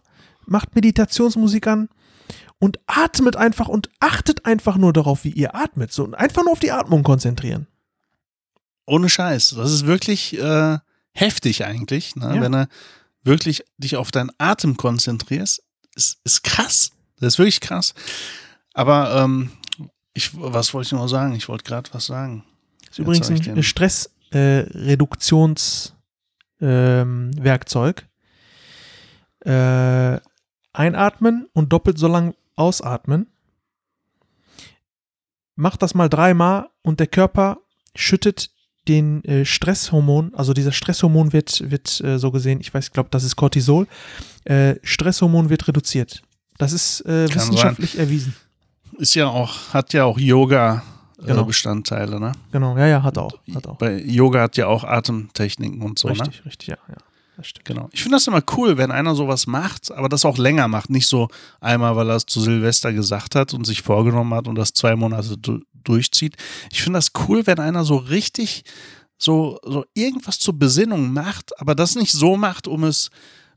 [0.47, 1.89] macht Meditationsmusik an
[2.59, 5.93] und atmet einfach und achtet einfach nur darauf, wie ihr atmet.
[5.93, 7.67] So, und einfach nur auf die Atmung konzentrieren.
[8.87, 9.55] Ohne Scheiß.
[9.57, 10.79] Das ist wirklich äh,
[11.13, 12.37] heftig eigentlich, ne?
[12.37, 12.41] Ja.
[12.41, 12.69] wenn du
[13.23, 15.63] wirklich dich auf deinen Atem konzentrierst.
[15.95, 16.91] Ist, ist krass.
[17.19, 17.95] Das ist wirklich krass.
[18.75, 19.51] Aber ähm,
[20.15, 21.35] ich, was wollte ich noch sagen?
[21.35, 22.45] Ich wollte gerade was sagen.
[22.91, 23.63] ist übrigens ein.
[23.63, 25.93] Stressreduktionswerkzeug.
[26.61, 28.07] Ähm, Werkzeug.
[29.41, 30.19] äh,
[30.73, 33.27] einatmen und doppelt so lang ausatmen.
[35.55, 37.59] Macht das mal dreimal und der Körper
[37.95, 38.51] schüttet
[38.89, 43.09] den äh, Stresshormon, also dieser Stresshormon wird, wird äh, so gesehen, ich weiß, ich glaube,
[43.11, 43.87] das ist Cortisol,
[44.45, 46.23] äh, Stresshormon wird reduziert.
[46.59, 48.35] Das ist äh, wissenschaftlich erwiesen.
[48.99, 50.83] Ist ja auch, hat ja auch Yoga
[51.19, 51.45] äh, Genau.
[51.45, 52.33] Bestandteile, ne?
[52.53, 53.33] Genau, ja, ja, hat auch.
[53.55, 53.77] Hat auch.
[53.77, 56.15] Bei Yoga hat ja auch Atemtechniken und so, ne?
[56.15, 56.97] richtig, richtig, ja, ja.
[57.37, 57.67] Das stimmt.
[57.67, 57.89] Genau.
[57.93, 60.89] Ich finde das immer cool, wenn einer sowas macht, aber das auch länger macht.
[60.89, 61.29] Nicht so
[61.61, 64.97] einmal, weil er es zu Silvester gesagt hat und sich vorgenommen hat und das zwei
[64.97, 66.37] Monate du durchzieht.
[66.73, 68.65] Ich finde das cool, wenn einer so richtig
[69.19, 73.11] so, so irgendwas zur Besinnung macht, aber das nicht so macht, um es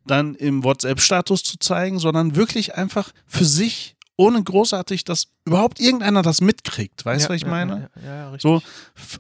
[0.06, 6.22] dann im WhatsApp-Status zu zeigen, sondern wirklich einfach für sich, ohne großartig, dass überhaupt irgendeiner
[6.22, 7.06] das mitkriegt.
[7.06, 7.90] Weißt du, ja, was ich ja, meine?
[8.06, 8.42] Ja, richtig.
[8.42, 8.62] So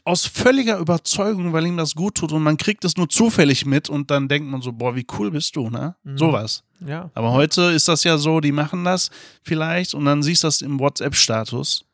[0.03, 3.89] aus völliger Überzeugung, weil ihm das gut tut und man kriegt es nur zufällig mit
[3.89, 5.95] und dann denkt man so, boah, wie cool bist du, ne?
[6.03, 6.17] Mhm.
[6.17, 6.63] Sowas.
[6.85, 7.09] Ja.
[7.13, 9.09] Aber heute ist das ja so, die machen das
[9.41, 11.85] vielleicht und dann siehst du das im WhatsApp-Status.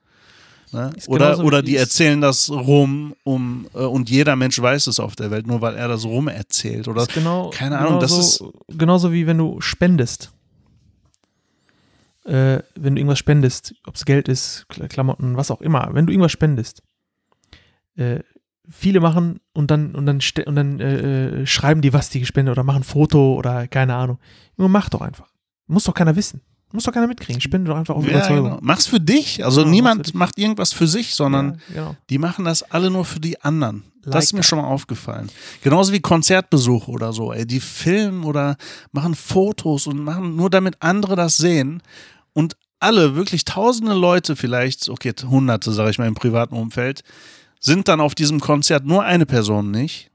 [0.71, 0.91] Ne?
[0.97, 4.99] Ist Oder, genauso oder die erzählen das rum, um äh, und jeder Mensch weiß es
[4.99, 6.87] auf der Welt, nur weil er das rum erzählt.
[6.87, 10.31] Oder ist genau, keine Ahnung, das genauso, genauso wie wenn du spendest.
[12.25, 16.05] Äh, wenn du irgendwas spendest, ob es Geld ist, Kla- Klamotten, was auch immer, wenn
[16.07, 16.81] du irgendwas spendest.
[17.95, 18.19] Äh,
[18.67, 22.51] viele machen und dann und dann und dann äh, äh, schreiben die, was die gespendet
[22.53, 24.17] oder machen ein Foto oder keine Ahnung.
[24.57, 25.27] Junge, mach doch einfach.
[25.67, 26.41] Muss doch keiner wissen.
[26.71, 27.39] Muss doch keiner mitkriegen.
[27.41, 28.43] Spende doch einfach aus ja, Überzeugung.
[28.49, 28.59] genau.
[28.61, 29.45] Mach's für dich.
[29.45, 30.13] Also Ja, niemand dich.
[30.15, 31.95] macht irgendwas für sich, sondern ja, genau.
[32.09, 33.83] Die machen das alle nur für die anderen.
[34.03, 34.45] Das ist mir Like.
[34.45, 35.29] schon mal aufgefallen.
[35.63, 37.31] Genauso wie Konzertbesuche oder so.
[37.33, 38.57] Ey, die filmen oder
[38.91, 41.81] machen Fotos und machen nur damit andere das sehen.
[42.35, 47.01] Und alle, wirklich tausende Leute vielleicht, okay, hunderte, sage ich mal, im privaten Umfeld,
[47.59, 50.11] sind dann auf diesem Konzert nur eine Person nicht.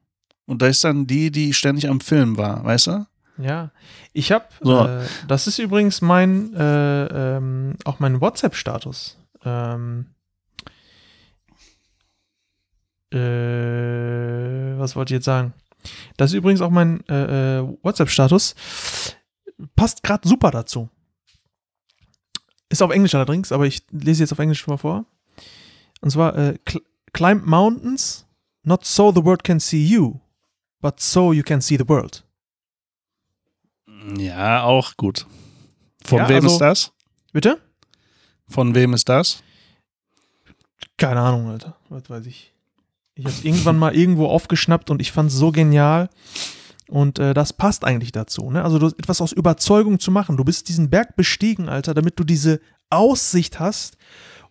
[0.46, 3.06] Und da ist dann die, die ständig am Film war, weißt du?
[3.38, 3.70] Ja,
[4.12, 4.84] ich habe, So.
[4.86, 9.16] äh, das ist übrigens mein, äh, ähm, auch mein WhatsApp-Status.
[9.44, 10.06] Ähm,
[13.12, 15.54] äh, was wollte ich jetzt sagen?
[16.18, 18.54] Das ist übrigens auch mein äh, äh, WhatsApp-Status.
[19.76, 20.90] Passt gerade super dazu.
[22.70, 25.04] Ist auf Englisch allerdings, aber ich lese jetzt auf Englisch mal vor.
[26.00, 26.80] Und zwar, äh, cl
[27.12, 28.24] climb mountains,
[28.62, 30.20] not so the world can see you,
[30.80, 32.24] but so you can see the world.
[34.16, 35.26] Ja, auch gut.
[36.04, 36.92] Von Ja, wem also- ist das?
[37.32, 37.60] Bitte?
[38.48, 39.42] Von wem ist das?
[40.96, 41.76] Keine Ahnung, Alter.
[41.88, 42.52] Was weiß ich.
[43.14, 46.08] Ich habe es irgendwann mal irgendwo aufgeschnappt und ich fand es so genial.
[46.90, 48.50] Und äh, das passt eigentlich dazu.
[48.50, 48.64] Ne?
[48.64, 50.36] Also du, etwas aus Überzeugung zu machen.
[50.36, 52.60] Du bist diesen Berg bestiegen, Alter, damit du diese
[52.90, 53.96] Aussicht hast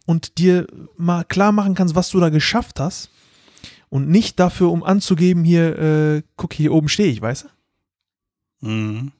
[0.05, 0.65] und dir
[0.97, 3.09] mal klar machen kannst, was du da geschafft hast.
[3.89, 7.47] Und nicht dafür, um anzugeben, hier, äh, guck, hier oben stehe ich, weißt
[8.61, 8.67] du?
[8.67, 9.11] Mhm.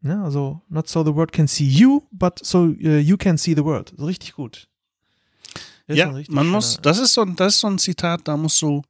[0.00, 0.22] Ne?
[0.22, 3.64] Also, not so the world can see you, but so uh, you can see the
[3.64, 3.92] world.
[3.96, 4.68] So richtig gut.
[5.86, 8.60] Ist Ja, man muss, das ist so, ein- das ist so ein Zitat, da musst
[8.62, 8.82] du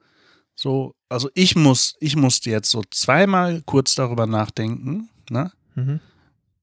[0.57, 5.53] so, also ich muss, ich musste jetzt so zweimal kurz darüber nachdenken, ne?
[5.75, 6.01] Mhm.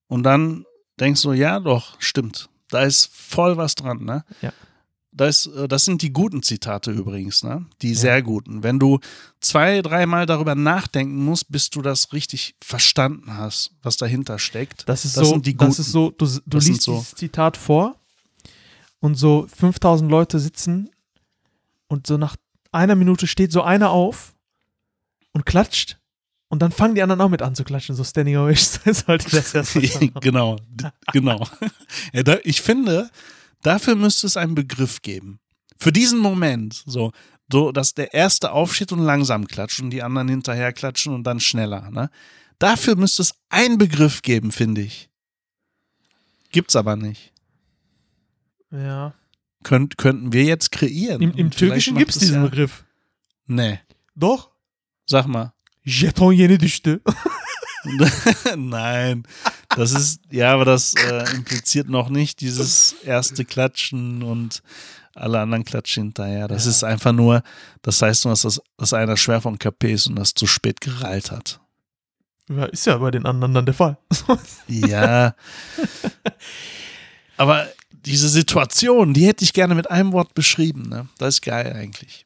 [0.08, 0.66] Und dann
[1.00, 2.50] denkst du, ja, doch, stimmt.
[2.70, 4.26] Da ist voll was dran, ne?
[4.42, 4.52] Ja.
[5.16, 7.68] Da ist, äh, das sind die guten Zitate übrigens, ne?
[7.84, 8.64] Die sehr guten.
[8.64, 9.00] Wenn du
[9.42, 14.90] zwei, dreimal darüber nachdenken musst, bis du das richtig verstanden hast, was dahinter steckt.
[14.90, 15.82] Das ist Das so, die das Guten.
[15.82, 17.96] ist so, du, du Das liest so- dieses Zitat vor
[19.00, 20.90] und so 5000 Leute sitzen
[21.88, 22.36] und so nach
[22.74, 24.36] einer Minute steht so einer auf
[25.32, 25.98] und klatscht
[26.54, 28.94] und dann fangen die anderen auch mit an zu klatschen, so Standing Ovation.
[28.94, 30.14] Sollte das haben.
[30.22, 30.58] genau,
[31.12, 31.48] genau.
[32.14, 33.10] ja, da, ich finde,
[33.64, 35.40] dafür müsste es einen Begriff geben.
[35.78, 37.12] Für diesen Moment, so,
[37.52, 41.40] so, dass der Erste aufsteht und langsam klatscht und die anderen hinterher klatschen und dann
[41.40, 41.90] schneller.
[41.90, 42.12] Ne?
[42.60, 45.10] Dafür müsste es einen Begriff geben, finde ich.
[46.52, 47.34] Gibt's aber nicht.
[48.70, 49.14] Ja.
[49.64, 51.22] Könnt, könnten wir jetzt kreieren.
[51.22, 52.84] Im, im Türkischen gibt es diesen ja, Begriff.
[53.48, 53.80] Nee,
[54.16, 54.52] Doch.
[55.06, 55.54] sag mal.
[55.86, 57.00] Jeton yeni düştü.
[58.56, 59.24] Nein,
[59.76, 64.64] das ist, ja, aber das äh, impliziert noch nicht dieses erste Klatschen und
[65.14, 66.48] alle anderen klatschen hinterher.
[66.48, 66.72] Das Ja.
[66.72, 67.44] ist einfach nur,
[67.82, 70.80] das heißt nur, dass, das, dass einer schwer vom KP ist und das zu spät
[70.82, 71.60] gereilt hat.
[72.50, 73.98] Ja, ist ja bei den anderen dann der Fall.
[74.68, 75.36] Ja.
[77.38, 77.68] aber
[78.06, 80.84] diese Situation, die hätte ich gerne mit einem Wort beschrieben.
[80.90, 81.08] Ne?
[81.18, 82.26] Das ist geil eigentlich.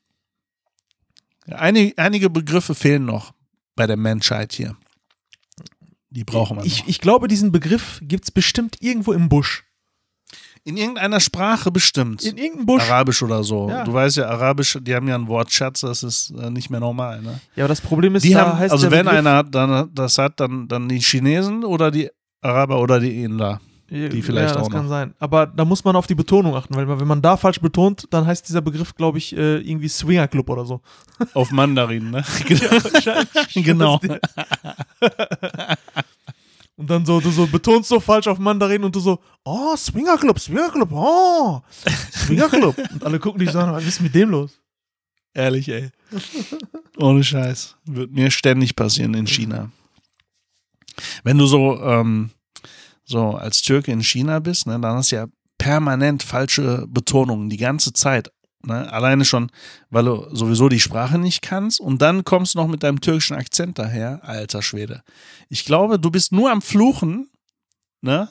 [1.46, 3.34] Einige, einige Begriffe fehlen noch
[3.76, 4.76] bei der Menschheit hier.
[6.10, 6.88] Die brauchen wir ich, noch.
[6.88, 9.64] ich glaube, diesen Begriff gibt es bestimmt irgendwo im Busch.
[10.64, 12.24] In irgendeiner Sprache bestimmt.
[12.24, 12.84] In irgendeinem Busch.
[12.84, 13.70] Arabisch oder so.
[13.70, 13.86] Ja.
[13.86, 17.22] Du weißt ja, Arabisch, die haben ja einen Wortschatz, das ist äh, nicht mehr normal.
[17.22, 17.40] Ne?
[17.56, 19.90] Ja, aber das Problem ist, Die da haben, heißt also wenn Begriff, einer hat, dann,
[19.94, 22.10] das hat, dann, dann die Chinesen oder die
[22.42, 23.62] Araber oder die Inder.
[23.90, 24.90] Die vielleicht ja, das auch kann noch.
[24.90, 25.14] sein.
[25.20, 28.26] Aber da muss man auf die Betonung achten, weil wenn man da falsch betont, dann
[28.26, 30.82] heißt dieser Begriff, glaube ich, äh, irgendwie Swinger Club oder so.
[31.34, 32.24] Auf Mandarin, ne?
[33.54, 34.00] genau.
[36.76, 40.16] Und dann so, du so betonst so falsch auf Mandarin und du so, oh, Swinger
[40.16, 41.60] Club, Swinger Club, oh,
[42.12, 42.78] Swinger Club.
[42.94, 44.62] und alle gucken dich so an, was ist mit dem los?
[45.34, 45.90] Ehrlich, ey.
[46.98, 47.76] Ohne Scheiß.
[47.86, 49.72] Wird mir ständig passieren in China.
[51.24, 52.30] Wenn du so, ähm,
[53.08, 55.28] so als Türke in China bist, ne, dann hast du ja
[55.58, 58.32] permanent falsche Betonungen die ganze Zeit.
[58.64, 58.92] Ne?
[58.92, 59.50] Alleine schon,
[59.90, 63.38] weil du sowieso die Sprache nicht kannst und dann kommst du noch mit deinem türkischen
[63.38, 64.20] Akzent daher.
[64.24, 65.04] Alter Schwede.
[65.50, 67.30] Ich glaube, du bist nur am Fluchen,
[68.02, 68.30] ne?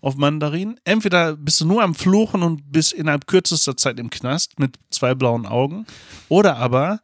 [0.00, 0.78] Auf Mandarin.
[0.84, 5.14] Entweder bist du nur am Fluchen und bist innerhalb kürzester Zeit im Knast mit zwei
[5.14, 5.86] blauen Augen.
[6.28, 7.00] Oder aber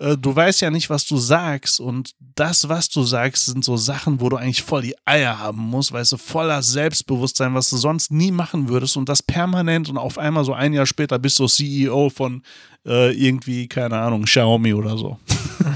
[0.00, 3.76] äh, du weißt ja nicht, was du sagst und das, was du sagst, sind so
[3.76, 7.76] Sachen, wo du eigentlich voll die Eier haben musst, weißt du, voller Selbstbewusstsein, was du
[7.76, 11.38] sonst nie machen würdest und das permanent und auf einmal so ein Jahr später bist
[11.38, 12.42] du CEO von
[12.86, 15.18] äh, irgendwie, keine Ahnung, Xiaomi oder so.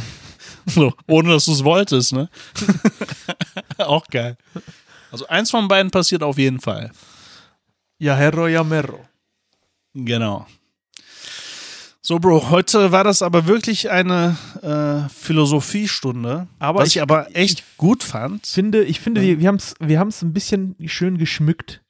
[0.67, 2.31] so ohne dass du es wolltest, ne?
[3.79, 4.39] Auch geil.
[5.13, 6.91] Also eins von beiden passiert auf jeden Fall.
[7.99, 9.01] Ja, Herro, ja, Merro.
[9.93, 10.47] Genau.
[12.07, 17.35] So, Bro, heute war das aber wirklich eine äh, Philosophiestunde, Aber was ich- ich, aber
[17.35, 18.47] echt gut fand.
[18.47, 21.83] Finde, ich finde, wir, wir haben es wir haben's ein bisschen schön geschmückt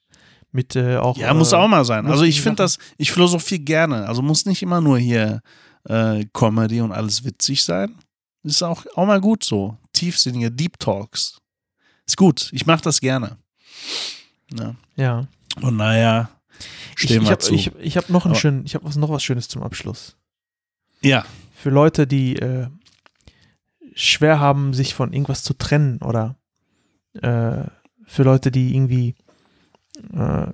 [0.53, 1.17] mit äh, auch.
[1.17, 2.07] Ja, muss äh, auch mal sein.
[2.07, 4.07] Also ich finde das, ich philosophiere gerne.
[4.07, 5.41] Also muss nicht immer nur hier
[5.83, 7.93] äh, Comedy und alles witzig sein.
[8.43, 9.77] Ist auch, auch mal gut so.
[9.91, 11.39] Tiefsinnige Deep Talks.
[12.07, 12.47] Ist gut.
[12.53, 13.35] Ich mache das gerne.
[14.57, 14.75] Ja.
[14.95, 15.27] Ja.
[15.61, 16.34] Und naja, Ich,
[17.05, 17.53] stehen ich wir habe zu.
[17.53, 20.17] ich, ich hab noch, schönen, ich hab was, noch was Schönes zum Abschluss.
[21.01, 21.25] Ja.
[21.53, 22.67] Für Leute, die äh,
[23.93, 26.37] schwer haben, sich von irgendwas zu trennen oder
[27.13, 27.63] äh,
[28.05, 29.15] für Leute, die irgendwie
[30.13, 30.47] äh,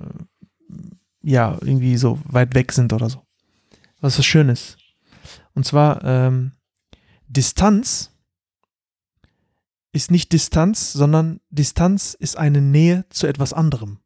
[1.24, 3.26] ja, irgendwie so weit weg sind oder so.
[4.00, 4.78] Was so schön ist.
[5.54, 6.54] Und zwar ähm,
[7.28, 8.12] Distanz
[9.92, 14.00] ist nicht Distanz, sondern Distanz ist eine Nähe zu etwas anderem.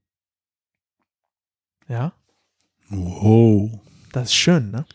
[1.87, 2.13] Ja,
[2.89, 3.79] Wow.
[4.11, 4.85] das ist schön, ne?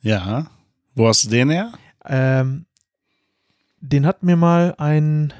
[0.00, 0.50] Ja.
[0.94, 1.72] Wo hast du den her?
[2.04, 2.66] Ähm,
[3.80, 5.32] den hat mir mal ein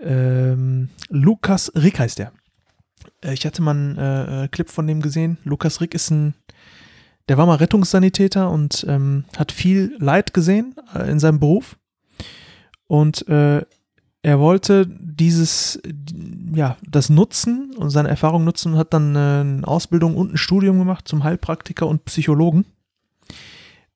[0.00, 2.32] ähm, Lukas Rick heißt der.
[3.22, 5.38] Äh, Ich hatte mal einen äh, äh, Clip von dem gesehen.
[5.44, 6.34] Lukas Rick ist ein,
[7.28, 11.76] der war mal Rettungssanitäter und ähm, hat viel Leid gesehen äh, in seinem Beruf.
[12.86, 13.62] Und äh,
[14.26, 15.80] er wollte dieses,
[16.52, 20.36] ja, das nutzen und seine Erfahrung nutzen und hat dann äh, eine Ausbildung und ein
[20.36, 22.64] Studium gemacht zum Heilpraktiker und Psychologen.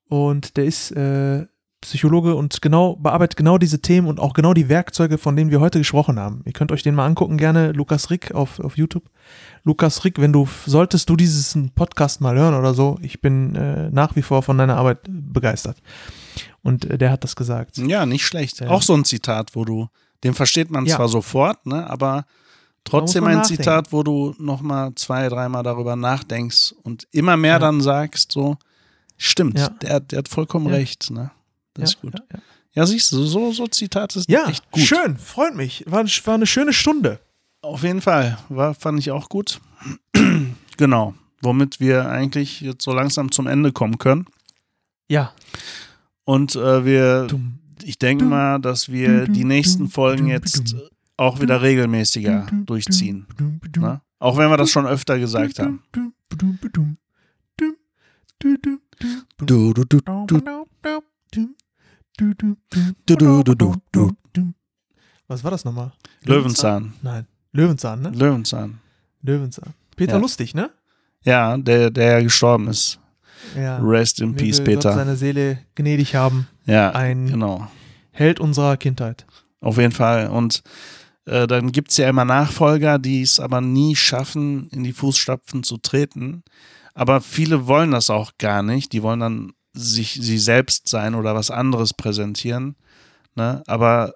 [0.07, 1.47] Und der ist äh,
[1.81, 5.59] Psychologe und genau bearbeitet genau diese Themen und auch genau die Werkzeuge, von denen wir
[5.59, 6.43] heute gesprochen haben.
[6.45, 9.09] Ihr könnt euch den mal angucken, gerne Lukas Rick auf, auf YouTube.
[9.65, 13.89] Lukas Rick, wenn du, solltest du diesen Podcast mal hören oder so, ich bin äh,
[13.89, 15.81] nach wie vor von deiner Arbeit begeistert.
[16.61, 17.77] Und äh, der hat das gesagt.
[17.79, 18.65] Ja, nicht schlecht.
[18.65, 19.89] Auch so ein Zitat, wo du,
[20.23, 20.95] den versteht man Ja.
[20.95, 22.25] zwar sofort, ne, aber
[22.83, 23.63] trotzdem ein nachdenken.
[23.63, 27.59] Zitat, wo du nochmal zwei, dreimal darüber nachdenkst und immer mehr Ja.
[27.59, 28.57] dann sagst, so,
[29.17, 29.69] stimmt, Ja.
[29.69, 31.31] der, der hat vollkommen recht, ne?
[31.73, 32.23] Das ja, ist gut.
[32.73, 34.83] Ja, siehst du, so, so Zitate sind ja echt gut.
[34.83, 35.83] schön, freut mich.
[35.87, 37.19] War, war eine schöne Stunde.
[37.61, 38.37] Auf jeden Fall.
[38.49, 39.59] War, fand ich auch gut.
[40.77, 41.13] genau.
[41.41, 44.25] Womit wir eigentlich jetzt so langsam zum Ende kommen können.
[45.07, 45.33] Ja.
[46.23, 50.77] Und äh, wir, Dumm ich denke mal, dass wir die nächsten Folgen jetzt äh,
[51.17, 53.27] auch wieder regelmäßiger durchziehen.
[53.77, 54.01] Na?
[54.19, 55.83] Auch wenn wir das schon öfter gesagt haben.
[65.27, 65.91] Was war das nochmal?
[66.23, 66.93] Löwenzahn.
[67.01, 67.27] Nein.
[67.53, 68.09] Löwenzahn, ne?
[68.09, 68.79] Löwenzahn.
[69.21, 69.73] Löwenzahn.
[69.95, 70.19] Peter ja.
[70.19, 70.71] Lustig, ne?
[71.23, 72.99] Ja, der, der gestorben ist.
[73.55, 73.77] Ja.
[73.79, 74.89] Rest in Mir Peace, Peter.
[74.89, 76.47] Gott seine Seele gnädig haben.
[76.65, 77.67] Ja, Ein genau.
[78.11, 79.25] Held unserer Kindheit.
[79.61, 80.27] Auf jeden Fall.
[80.27, 80.63] Und
[81.25, 85.63] äh, dann gibt es ja immer Nachfolger, die es aber nie schaffen, in die Fußstapfen
[85.63, 86.43] zu treten.
[86.93, 88.91] Aber viele wollen das auch gar nicht.
[88.93, 92.75] Die wollen dann sich sie selbst sein oder was anderes präsentieren.
[93.35, 93.63] Ne?
[93.67, 94.13] Aber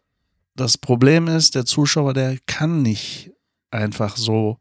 [0.55, 3.31] das Problem ist, der Zuschauer, der kann nicht
[3.71, 4.59] einfach so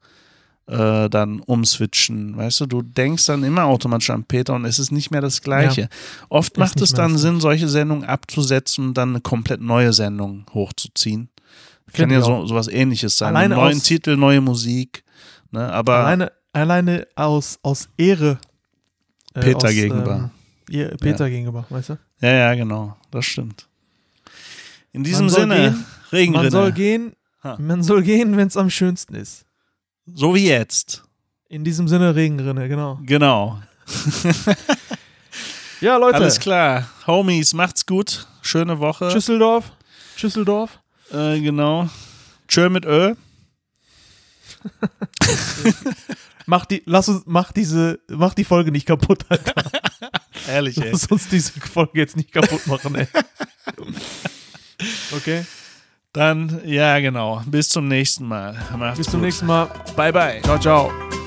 [0.67, 2.37] äh, dann umswitchen.
[2.37, 5.43] Weißt du, du denkst dann immer automatisch an Peter und es ist nicht mehr das
[5.43, 5.89] Gleiche.
[6.29, 10.47] Oft Ist macht es dann Sinn, solche Sendungen abzusetzen und dann eine komplett neue Sendung
[10.55, 11.29] hochzuziehen.
[11.93, 13.37] Kann ja so sowas ähnliches sein.
[13.37, 15.05] Alleine neuen aus- Titel, neue Musik.
[15.53, 15.71] Ne?
[15.73, 18.39] Aber Alleine, alleine aus, aus Ehre.
[19.35, 20.31] äh, Peter aus, gegenüber.
[20.71, 21.99] Ähm, Peter gegenüber, weißt du?
[22.23, 22.97] ja, ja, genau.
[23.11, 23.69] Das stimmt.
[24.93, 26.43] In diesem Sinne, gehen, Regenrinne.
[26.45, 27.13] Man soll gehen,
[27.45, 27.59] Ha.
[27.61, 29.45] man soll gehen, wenn es am schönsten ist.
[30.07, 31.03] So wie jetzt.
[31.49, 32.99] In diesem Sinne Regenrinne, genau.
[33.03, 33.61] Genau.
[35.81, 36.17] Ja, Leute.
[36.17, 36.89] Alles klar.
[37.07, 38.27] Homies, macht's gut.
[38.43, 39.11] Schöne Woche.
[39.11, 39.73] Schüsseldorf.
[40.17, 40.81] Schüsseldorf.
[41.13, 41.89] Äh, genau.
[42.49, 43.15] Tschö mit Ö.
[46.47, 49.55] Mach die, lass uns, mach diese, mach die Folge nicht kaputt, Alter.
[50.49, 50.91] Ehrlich, ey.
[50.91, 53.07] Lass uns diese Folge jetzt nicht kaputt machen, ey.
[55.17, 55.45] Okay.
[56.15, 57.43] Dann, ja, genau.
[57.45, 58.55] Bis zum nächsten Mal.
[58.79, 59.27] Macht's Bis zum gut.
[59.27, 59.69] nächsten Mal.
[59.97, 60.41] Bye, bye.
[60.43, 61.24] Ciao, ciao.